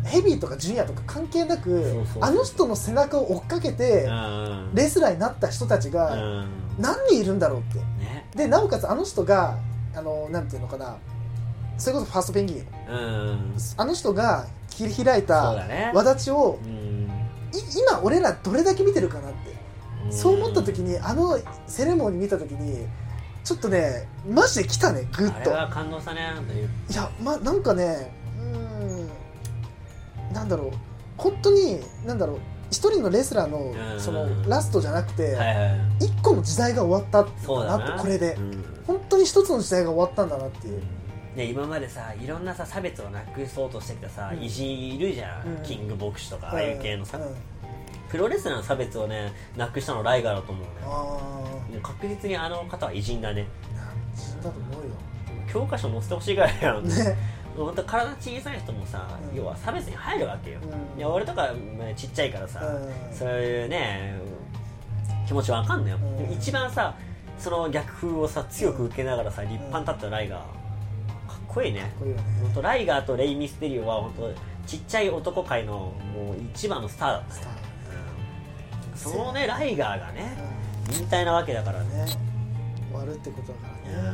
[0.05, 6.49] ヘビーとかジュニアとか関係なくあの人の背中を追っかけてうんレスラーになった人たちうがん
[6.79, 7.79] 何人いるんだろうって。
[8.05, 8.29] ね。
[8.35, 9.57] でなおかつあの人が
[9.95, 10.97] あのなんていうのかな。
[11.77, 12.67] それこそファーストペンギン。
[13.77, 15.53] あの人が切り開いた
[15.93, 17.11] 輪立ちをうん。
[17.53, 19.54] い今俺らどれだけ見てるかなって
[20.11, 22.87] そう思った時にあのセレモニー見た時に
[23.43, 25.51] ちょっとねマジで来たねグッと。
[25.51, 26.21] あれは感動したね
[26.91, 30.71] いやまなんかねうーんなんだろう。
[31.17, 32.39] 本当になんだろう。
[32.71, 34.01] 一人のレスラーのうん。
[34.01, 35.37] そのラストじゃなくて
[36.01, 38.35] 一個の時代が終わったんだそうだななってこれで。
[38.35, 38.65] うん。
[38.87, 40.83] 本当に一つの時代が終わったんだなっていう。
[41.37, 44.43] ね、今までさいろんなさ差別をなくそうとしてきたさ、うん。
[44.43, 45.63] 偉人いるじゃん、うん。
[45.63, 47.25] キングボクシとかああいう系のさ、うん
[48.15, 50.65] プロレスラーの差別をねなくしたのライガーだと思う
[51.73, 51.81] ね。
[51.83, 53.49] 確実にあの方は偉人だね。
[53.75, 54.59] あなん死んだと思
[55.53, 57.17] 教科書載せてほしいぐらいやろうよね
[57.57, 59.37] 本当体小さい人もさ、うん。
[59.37, 60.99] 要は差別に入るわけよ、うん。
[60.99, 63.13] いや俺とかまあちっちゃいからさ、うん。
[63.13, 64.15] そういうね
[65.27, 65.99] 気持ちわかんないよ、
[66.31, 66.95] 一番さ
[67.37, 70.39] その逆風をさ強く受けながらさ立派に立ったライガー。
[70.39, 70.47] かっ
[71.49, 71.81] こいいね。
[71.81, 72.23] かっこいいよね。
[72.43, 74.33] 本当ライガーとレイ・ミステリオは本当
[74.69, 77.65] ちっちゃい男界のもう一番のスターだったね
[78.95, 79.47] そのね。
[79.47, 80.37] ライガーがね
[80.91, 82.07] う引退なわけだからね。
[82.91, 83.99] 終わるってことだからね。
[83.99, 84.05] うん。
[84.05, 84.13] いや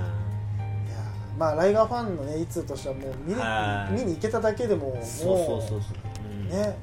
[1.39, 3.95] まあライガーファンのねいつとしてはもう見にはい。
[3.95, 5.81] 見に行けただけでももうそうそうそうそう、
[6.25, 6.49] うん。
[6.49, 6.79] ね。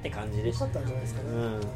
[0.00, 0.66] って感じでした。
[0.66, 1.28] よかったんじゃないですかね。
[1.30, 1.60] うん。
[1.60, 1.66] ね。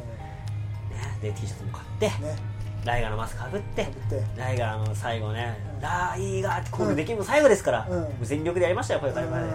[1.22, 2.58] で T シャツも買ってね。
[2.84, 3.88] ライガーのマスクかぶって
[4.36, 5.80] ライガーの最後ね「うん。
[5.80, 7.88] ライガー」ってコールできるの最後ですから、
[8.22, 9.46] 全力でやりましたよこれからまで、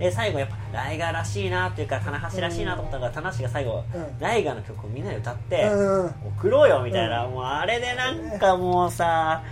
[0.00, 4.18] で最後やっぱライガーらしいなっていうか棚橋らしいなと思ったのが棚橋が最後、うん。
[4.18, 5.70] ライガーの曲をみんなで歌って、
[6.38, 7.34] 送ろうよみたいな、うん。
[7.34, 9.42] もうあれでなんかもうさ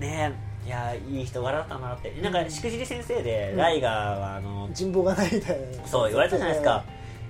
[0.00, 0.32] ね
[0.66, 2.10] いやいい人柄だったなって。
[2.20, 3.56] なんかしくじり先生で、うん。
[3.58, 5.86] ライガーはあの人望がないみたいな。
[5.86, 6.84] そう言われたじゃないですか、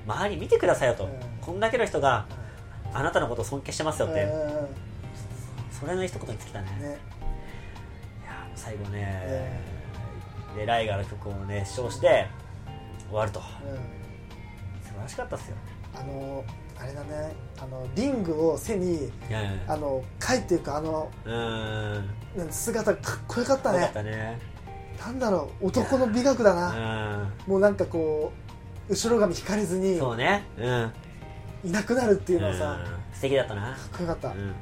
[0.07, 1.11] 周り見てくださいよと、うん。
[1.43, 2.25] こんだけの人が
[2.95, 4.27] あなたのことを尊敬してますよって、
[5.79, 6.71] それの一言に尽きたね。
[6.81, 6.87] ね。
[6.87, 9.61] いや最後ね、
[10.57, 12.27] でライガーの曲を熱唱して
[13.09, 13.41] 終わると。
[13.41, 13.47] うん。
[14.87, 15.57] 素晴らしかったっすよ。
[15.95, 16.45] あの
[16.79, 17.35] あれだね。
[17.59, 19.11] あのリングを背に
[19.67, 22.09] あの貝っていうかあのうーん。
[22.37, 24.39] なん姿かっこよかったよかねったね。
[24.99, 25.69] なんだろう。
[25.69, 27.33] 男の美学だうな、ん。
[27.47, 28.33] もうなんかこ
[28.89, 30.45] う後ろ髪引かれずにそうね。
[30.59, 30.93] うん。
[31.65, 33.15] いなくなるっていうのはさ、うん。
[33.15, 33.63] 素敵だったな。
[33.63, 34.55] かっこよかった、うん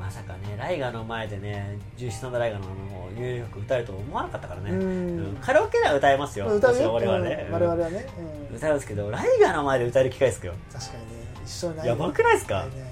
[0.00, 4.80] まさかねライガーの前でね重視さんだライガーのあの有力歌えると思わなかったからね、うん。
[4.80, 5.36] うん。
[5.40, 6.46] カラオケでは歌えますよ。
[6.46, 6.94] 歌うよ。
[6.94, 7.18] 我々。
[7.20, 7.54] ね、うん。
[7.54, 8.06] 我々はね、
[8.50, 8.56] うん。
[8.56, 10.54] 歌うんですけどライガーの前で歌える機会ですよ。
[10.72, 11.08] 確かにね。
[11.44, 11.86] 一緒にない。
[11.88, 12.64] やばくないですか？
[12.66, 12.87] ね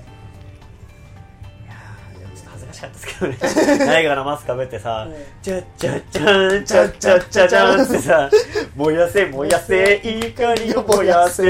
[2.77, 3.87] しかったですけどね。
[3.87, 8.31] ライガーのマスクかぶってさうん「チャッチャッチャンチャッチャッチャチャン」ってさ
[8.77, 11.43] 「燃やせ燃やせ怒りを燃やせ」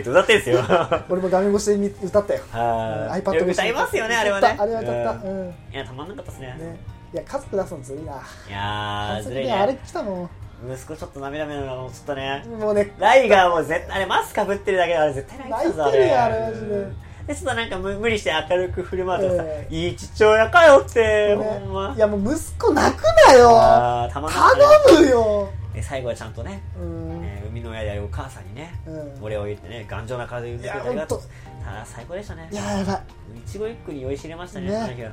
[0.00, 6.76] って歌ってんすよは俺も画面越しで見歌ったよい iPad 越し歌いますよねあれはねあれは歌った、ううんんいやたまんなかったですねね
[7.12, 10.28] いや家族出すのずるいないやずるいあれね来たも
[10.66, 16.96] 息子ちょっと涙目なのちょっとねんもうねライガーも絶対あれマスクかぶってるだけであれ絶対泣いてたぞ泣いてるよあれマジでうん
[17.28, 21.36] でちょっとなんか無無理して明るく振る舞うとさ、ええいい父親かよって、ね。
[21.36, 21.94] ほんま。
[21.94, 24.10] いやもう息子泣くなよ。
[24.10, 24.26] 頼
[24.98, 25.06] む。
[25.06, 25.48] よ。
[25.74, 29.24] で最後はちゃんとね、うん、えー生みの親であるお母さんにね、うん。
[29.24, 31.16] お礼を言ってね頑丈な体で産んでくれてありがあー
[31.84, 32.48] 最高でしたね。
[32.50, 33.02] いややばい。
[33.46, 34.80] 一期一会に酔いしれましたねね。
[34.80, 35.12] その日は。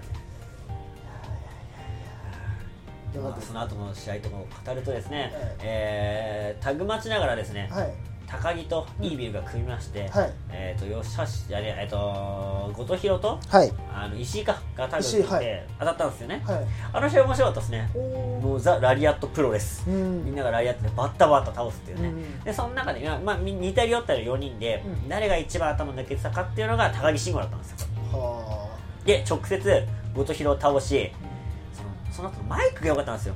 [3.21, 5.31] まあその後の試合とかを語るとですね、はい
[5.63, 7.93] えータグ待ちながらですね、はい
[8.41, 10.33] 高木とイービルが組みまして、はい。
[10.49, 11.17] えっ、と吉
[11.49, 13.71] 橋あれえっ、と後藤弘とはい。
[13.93, 15.45] あの石井かがタッグ組ん石井はい。
[15.45, 16.65] で当たったんですよね、はい。
[16.93, 17.89] あの試合面白かったですね。
[17.95, 20.25] もうザ・ラリアットプロです、うん。
[20.25, 25.09] みんながラリアットでバッタバッタ倒すっていうね、うんでその中で、まあ似たり寄ったり4人で、うん。
[25.09, 27.87] 誰が一番頭抜けてたかっていうのが高木慎吾だったんですよ。
[28.11, 28.75] は
[29.05, 31.11] で直接後藤弘を倒し
[31.73, 33.35] そのその後のマイクが良かったんですよ、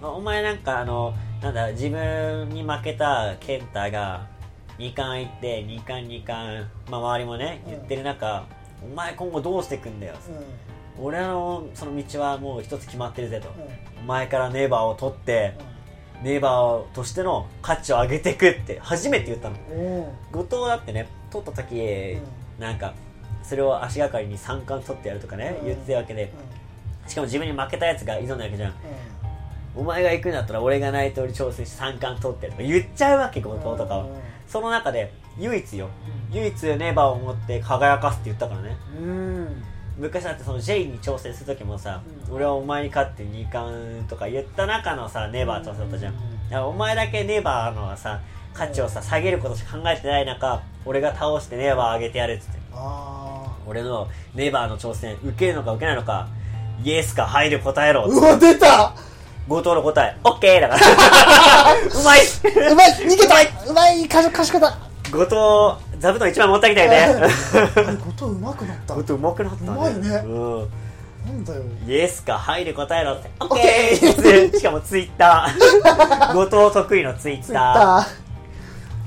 [0.00, 4.28] まあお前なんかあのなんだ自分に負けた健太が
[4.78, 8.46] 2冠行って2冠2冠、まあ、周りもね言ってる中、
[8.80, 10.14] お前今後どうしていくんだよ、
[10.98, 11.04] うん。
[11.04, 14.02] 俺のその道はもう一つ決まってるぜと、うん。
[14.04, 15.54] お前からネイバーを取って、
[16.22, 19.56] ネイバーとしての価値を上げていくって初めて言ったの。
[19.68, 19.74] う。
[19.74, 20.00] ん
[20.40, 22.18] お後藤だってね取った時、
[22.60, 22.94] なんか
[23.42, 25.66] それを足がかりに三冠取ってやるとかね、うん。
[25.66, 26.32] 言ってたわけで。
[27.08, 28.70] しかも自分に負けたやつが挑んだわけじゃん。
[28.70, 28.74] う
[29.74, 34.10] お前が行くんだったら俺が内藤に挑戦して三冠取ってとか言っちゃうわけ後ん藤とかは、うん。
[34.46, 35.88] その中で唯一よ。
[36.30, 38.76] 唯一ネイバーを持って輝かすって言ったからね。
[39.00, 39.62] うん。
[39.98, 48.20] 昔だってその J に挑戦する時もさ、俺はお前に勝って2冠とか言った中のさネイバー挑戦だったじゃん、お前だけネイバーのさ
[48.54, 52.58] 価値をさ下げることしか考えてない中俺が倒してネイバー上げてやるっつって。
[52.72, 56.28] あ俺のネイバーの挑戦受けるのか受けないのか
[56.82, 58.94] イエスかはいで答えろうわ出た
[59.48, 60.80] 後藤の答え、オッケーだから。
[62.00, 62.20] うまい
[62.70, 63.34] うまい逃げた
[63.68, 67.26] うまいかしし方後藤、座布団一番持ってきたよね。
[68.04, 69.68] 後藤うまくなった後藤うまくなったね。
[69.68, 70.70] うまいねうん。
[71.26, 73.30] なんだよイエスか、はいで答えろって。
[73.40, 76.32] オッケケーしかもツイッター。
[76.34, 78.06] 後藤得意のツイッタ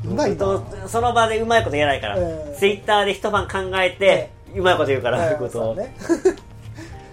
[0.05, 0.09] ー。
[0.09, 5.81] うまいな後藤その場でうまいこと言えないから、うんツイッターで一晩考えて、うまいこと言うから、うん後藤。
[5.81, 5.95] ね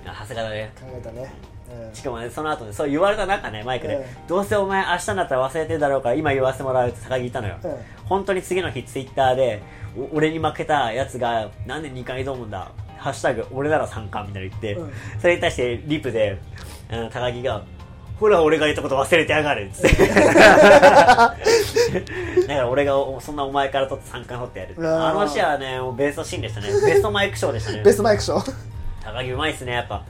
[0.06, 0.72] あさすがだね。
[0.78, 1.51] 考えたねうん
[1.92, 7.56] しかもね、その後ね、そう言われた中ね、マイクで、うんどうせお前明日になったら忘れてるだろうから、今言わせてもらうって高木言ったのよ。
[7.62, 7.76] うん
[8.08, 9.62] 本当に次の日ツイッターで、
[9.96, 16.38] お俺に負けたやつが、なんで2回挑むんだハッシュタグ、俺なら参加みたいな言って、うんそれに対してリプで、
[16.90, 17.62] あの高木が、
[18.20, 20.06] ほら俺が言ったこと忘れてやがるっつって。
[20.12, 20.14] だ
[21.34, 21.34] か
[22.48, 24.74] ら俺がおそんなお前から取って参加取ってやる。
[24.78, 26.68] あの試合はね、もうベストシーンでしたね。
[26.68, 27.92] ベストマイクショーでしたねベ。
[27.92, 28.52] ストマイクショー
[29.02, 30.04] 高木うまいっすね、やっぱ。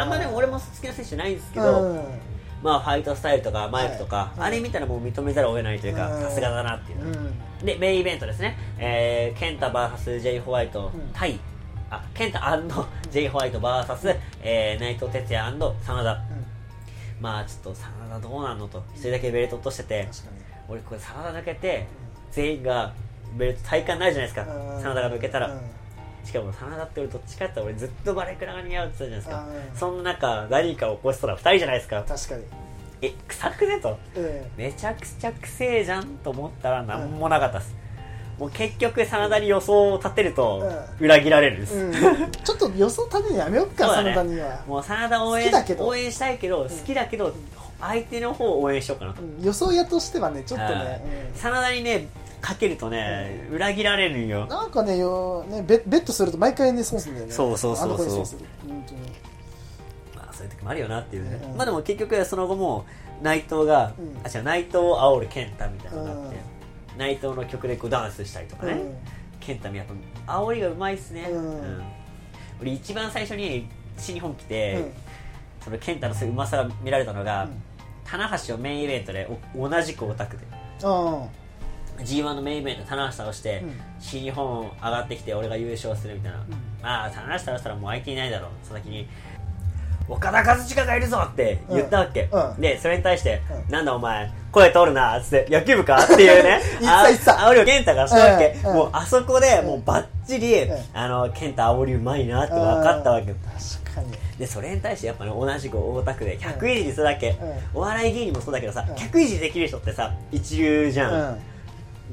[0.00, 2.04] あんまでも俺も好きな選手ないんですけど、うん
[2.62, 7.10] まあファイトスタイルとかマイクとか、はいあれ見たらもう認めざるを得ないというか、うんさすがだなっていうう。
[7.10, 8.56] んで、メインイベントですね。
[8.78, 11.38] えー、ケンタ VS ジェイ・ホワイトうん対、
[11.90, 12.58] あ、ケンタ
[13.10, 16.22] ジェイ・ホワイト VS、えー、内藤哲也真田。
[17.20, 20.08] まあちょっと真田どうなんのと、一人だけベルト落としてて、
[20.68, 21.86] 俺これ真田抜けて、
[22.32, 22.92] 全員が
[23.36, 24.54] ベルト体感になるじゃないですか。
[24.54, 25.50] うん真田が抜けたら。
[26.24, 29.70] うんしかも真田って俺どっちかって俺ずっとバレクラが似合うって言ったじゃないですか。
[29.72, 32.04] うんそんな中、何か起こしたら二人じゃないですか。
[32.06, 32.42] 確かに。
[33.02, 33.98] え、臭くねと。
[34.16, 37.74] うんめちゃくちゃくせえじゃんと思ったら何もなかったです、
[38.38, 40.62] もう結局真田に予想を立てると
[41.00, 41.92] 裏切られるんです、うん。
[41.92, 44.10] ちょっと予想立てるのやめよっかね。
[44.10, 44.64] 真田には。
[44.66, 47.34] もう真田応援応援したいけど好きだけど
[47.80, 49.44] 相手の方を応援しようかなと、うん。
[49.44, 52.08] 予想屋としてはねちょっとね真田にね
[52.44, 54.42] かけるとね、裏切られるんよ。
[54.42, 57.32] うんなんかねよねベベットすると毎回ね損するんだよね。
[57.32, 57.88] そうそうそうそう。
[57.88, 58.44] あの子に損する。
[58.68, 59.00] 本当に。
[60.14, 61.56] まあそういう時もあるよなっていうね、うん。
[61.56, 62.84] まあでも結局その後も
[63.22, 64.18] 内藤が、うん。
[64.22, 66.36] あ違う内藤を煽る健太みたいなのがあって、
[66.98, 68.94] 内藤の曲でこうダンスしたりとかね、うん。
[69.40, 69.86] 健太もやっ
[70.26, 71.82] ぱ煽りがうまいっすね、うん。
[72.60, 73.66] 俺一番最初に
[73.96, 74.92] 新日本来て、うん。
[75.64, 77.62] その健太のそういううまさが見られたのが、うん。
[78.04, 79.26] 棚橋をメインイベントで
[79.56, 80.44] お同じくオタクで。
[80.82, 81.26] あ
[81.98, 83.80] G1 のメインイベントで棚橋倒して、うん。
[84.00, 86.40] 新日本上がってきて俺が優勝するみたいな、ん。
[86.82, 88.50] まあ棚橋倒したらもう相手いないだろう。
[88.62, 89.08] その時に
[90.08, 92.50] 岡田和親がいるぞって言ったわけ、うん。
[92.50, 92.60] うん。
[92.60, 93.72] でそれに対して、うん。
[93.72, 96.60] なんだお前声通るなっつって野球部かっていうね。
[96.86, 99.66] あ煽りを健太がしたわけ、もうあそこでうん。
[99.66, 100.78] もうバッチリ、うん。
[100.92, 103.38] あの健太煽りうまいなって分かったわけ、うん。
[103.38, 104.12] 確かに。
[104.38, 107.36] でそれに対してやっぱね同じく大田区で客いじりするだけ、う
[107.74, 108.94] お笑い芸人もそうだけどさ、うん。
[108.94, 111.38] 客いじりできる人ってさ一流じゃん、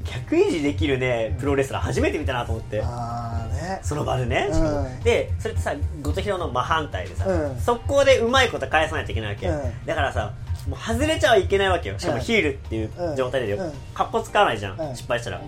[0.02, 3.80] うん客いじりできるねプロレスラー初めて見たなと思って、ね。
[3.82, 5.04] その場でね、うん。
[5.04, 7.60] でそれってさ後藤弘の真反対でさ、うん。
[7.60, 9.86] 速攻でうまいこと返さないといけないわけ、うん。
[9.86, 10.34] だからさ
[10.68, 11.98] もう外れちゃいけないわけよ。
[11.98, 13.72] しかもうんヒールっていう状態でよ、うん。
[13.94, 14.96] かっこつかないじゃん、うん。
[14.96, 15.44] 失敗したら、うん。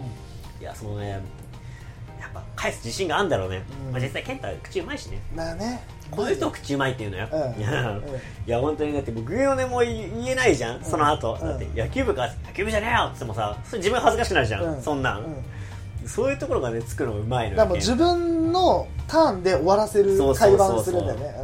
[0.63, 3.93] いやそのねやっぱ返す自信があるんだろうね、うん。
[3.93, 5.21] まあ、実際健太は口うまいしね。
[5.35, 5.83] まあね
[6.15, 7.41] こういう人口うまいっていうのよ、うん。
[7.61, 8.03] いや、うん
[8.47, 11.49] いや本当にだって僕よねも言えないじゃん、その後、うん。
[11.49, 13.05] だって野球部か野球部じゃねえよ。
[13.07, 14.83] って言ってもさそれ自分恥ずかしくなるじゃん、うん。
[14.83, 16.09] そんなん、うん。
[16.09, 17.57] そういうところがねつくのうまいのよ。
[17.57, 21.35] だからもう自分のターンで終わらせる会話をするんだよね。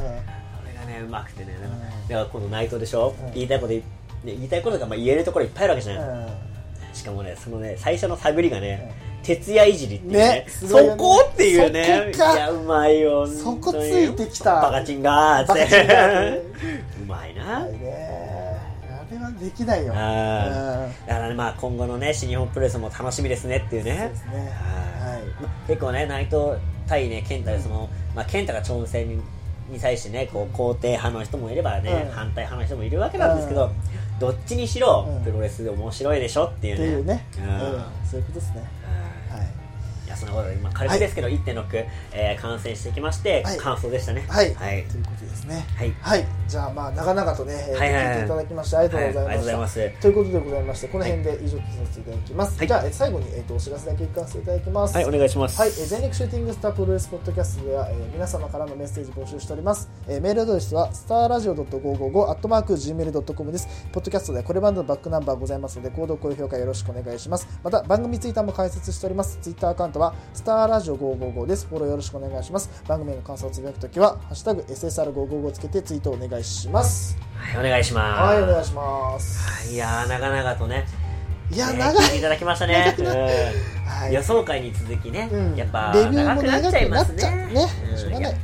[0.60, 1.56] それがねうまくてね。
[1.60, 2.08] だから,、うん。
[2.08, 3.32] だから今度内藤でしょ、うん。
[3.34, 3.84] 言いたいこと言いね
[4.24, 6.26] 言いたいことがまあ言えるところいっぱいあるわけじゃない、うん。
[6.92, 8.92] しかもねそのね最初の探りがね、
[9.22, 10.18] 徹夜いじりっていうね。
[10.18, 12.12] ねすごいよそねこっていうね。
[12.12, 12.34] そこか。
[12.34, 14.62] いやうまいよそこついてきた。
[14.62, 16.40] バカチンがーってバカチンがーって。
[17.02, 18.40] うまいな、はいね
[19.10, 19.92] あれはできないよ。
[19.94, 20.84] あー。
[20.84, 21.06] うん。
[21.06, 23.98] だからねまあ今後のね新日本プロレスも楽しみですねっていうね。
[23.98, 24.38] そうですね。
[24.38, 24.48] はい。
[25.42, 26.36] まあ結構ね内藤
[26.86, 29.22] 対ね健太でその、まあ、健太が挑戦に
[29.70, 32.12] に対してねこう肯定派の人もいればね、うん。
[32.12, 33.70] 反対派の人もいるわけなんですけど、
[34.20, 35.24] どっちにしろ、うん。
[35.24, 37.26] プロレスで面白いでしょっていうね。
[38.08, 38.62] そういうことですね。
[39.30, 39.46] はい。
[39.46, 39.59] い
[40.10, 43.56] やそんなことで今軽くですけど、1.6、えー、完成してきまして、はい。
[43.56, 44.24] 完走でしたね。
[44.28, 44.84] はい、はい。
[44.84, 45.66] ということですね。
[45.76, 45.94] はい。
[46.00, 46.26] はい。
[46.48, 48.14] じゃあまあ長々とね、えーはいはいはい。
[48.14, 50.00] 聞いていただきましてありがとうございました、はいといます。
[50.00, 52.66] ということでございましてこの辺で以上とさせていただきます、はい。
[52.66, 54.94] じゃあ、えー最後に、えー、とお知らせだけ聞かせていただきます。
[54.94, 55.58] はいお願いします。
[55.60, 63.68] はい、えー全力シューティングスタープロレスポッドキャストでは、えー皆様からのメッセージ募集しております、えーメールアドレスはスターラジオ .555 アットマーク Gmail.com です。
[63.92, 67.48] ポッドキャストではこれまでのバックナンバーございますので購読高評価よろしくお願いします。
[67.62, 69.38] また番組ツイッターも開設しております。
[69.40, 71.66] ツイッターアカウントはスターラジオ555です。
[71.68, 72.82] フォローよろしくお願いします。
[72.88, 77.18] 番組への感想をつぶやくときはハッシュタグ SSR555 をつけてツイートお願いします。
[77.36, 78.34] はいお願いします。
[78.34, 79.72] はいお願いします。
[79.72, 80.86] いやー長々とね
[81.52, 82.06] いやね長い。
[82.14, 82.96] 聞いただきましたね。
[83.86, 84.14] はい。
[84.14, 85.54] 予想会に続きね、うん。
[85.54, 87.58] やっぱレビューも長くなっちゃいますね。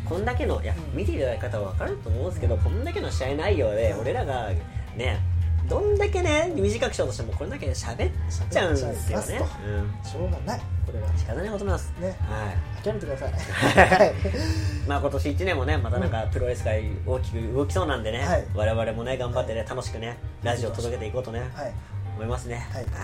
[0.07, 4.51] こんだけのいやうん見ていただいた方は分かると思うんですけどこんだけの試合内容で俺らが
[4.97, 5.21] ね
[5.69, 8.13] どんだけね短くしようとしてもこれだけ喋っ
[8.51, 9.41] ちゃうんですよね。
[9.67, 10.11] うん。
[10.11, 10.61] しょうがない。
[10.87, 11.93] これは仕方ないことなんです。
[12.01, 12.09] ね。
[12.21, 12.83] はい。
[12.83, 13.33] 諦めてください。
[13.33, 14.15] はい。
[14.87, 18.47] まあ今年1年もねまたなんかプロレス界大きく動きそうなんでね、はい。
[18.55, 21.73] 我々もね頑張ってね楽しくねラジオ届けていこうとね、はい。
[22.15, 22.67] 思いますね。
[22.73, 22.85] はい。
[22.85, 22.95] という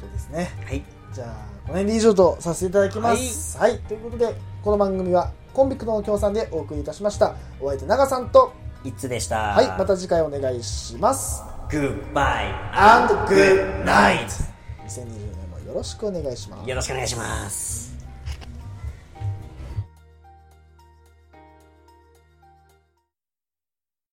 [0.00, 0.50] ことですね。
[0.64, 0.82] はい。
[1.12, 1.28] じゃあ
[1.66, 3.58] この辺で以上とさせていただきます。
[3.58, 7.34] はい、ということでこの番組はコンビクトの協賛でお送りいたしました。
[7.60, 8.52] お相手長さんと
[8.84, 9.54] いつでした。
[9.54, 9.66] はい。
[9.78, 13.84] また次回お願いしますグッバイ And good night.
[13.84, 14.16] ナイ
[14.86, 16.68] 2020年もよろしくお願いします。
[16.68, 17.89] よろしくお願いします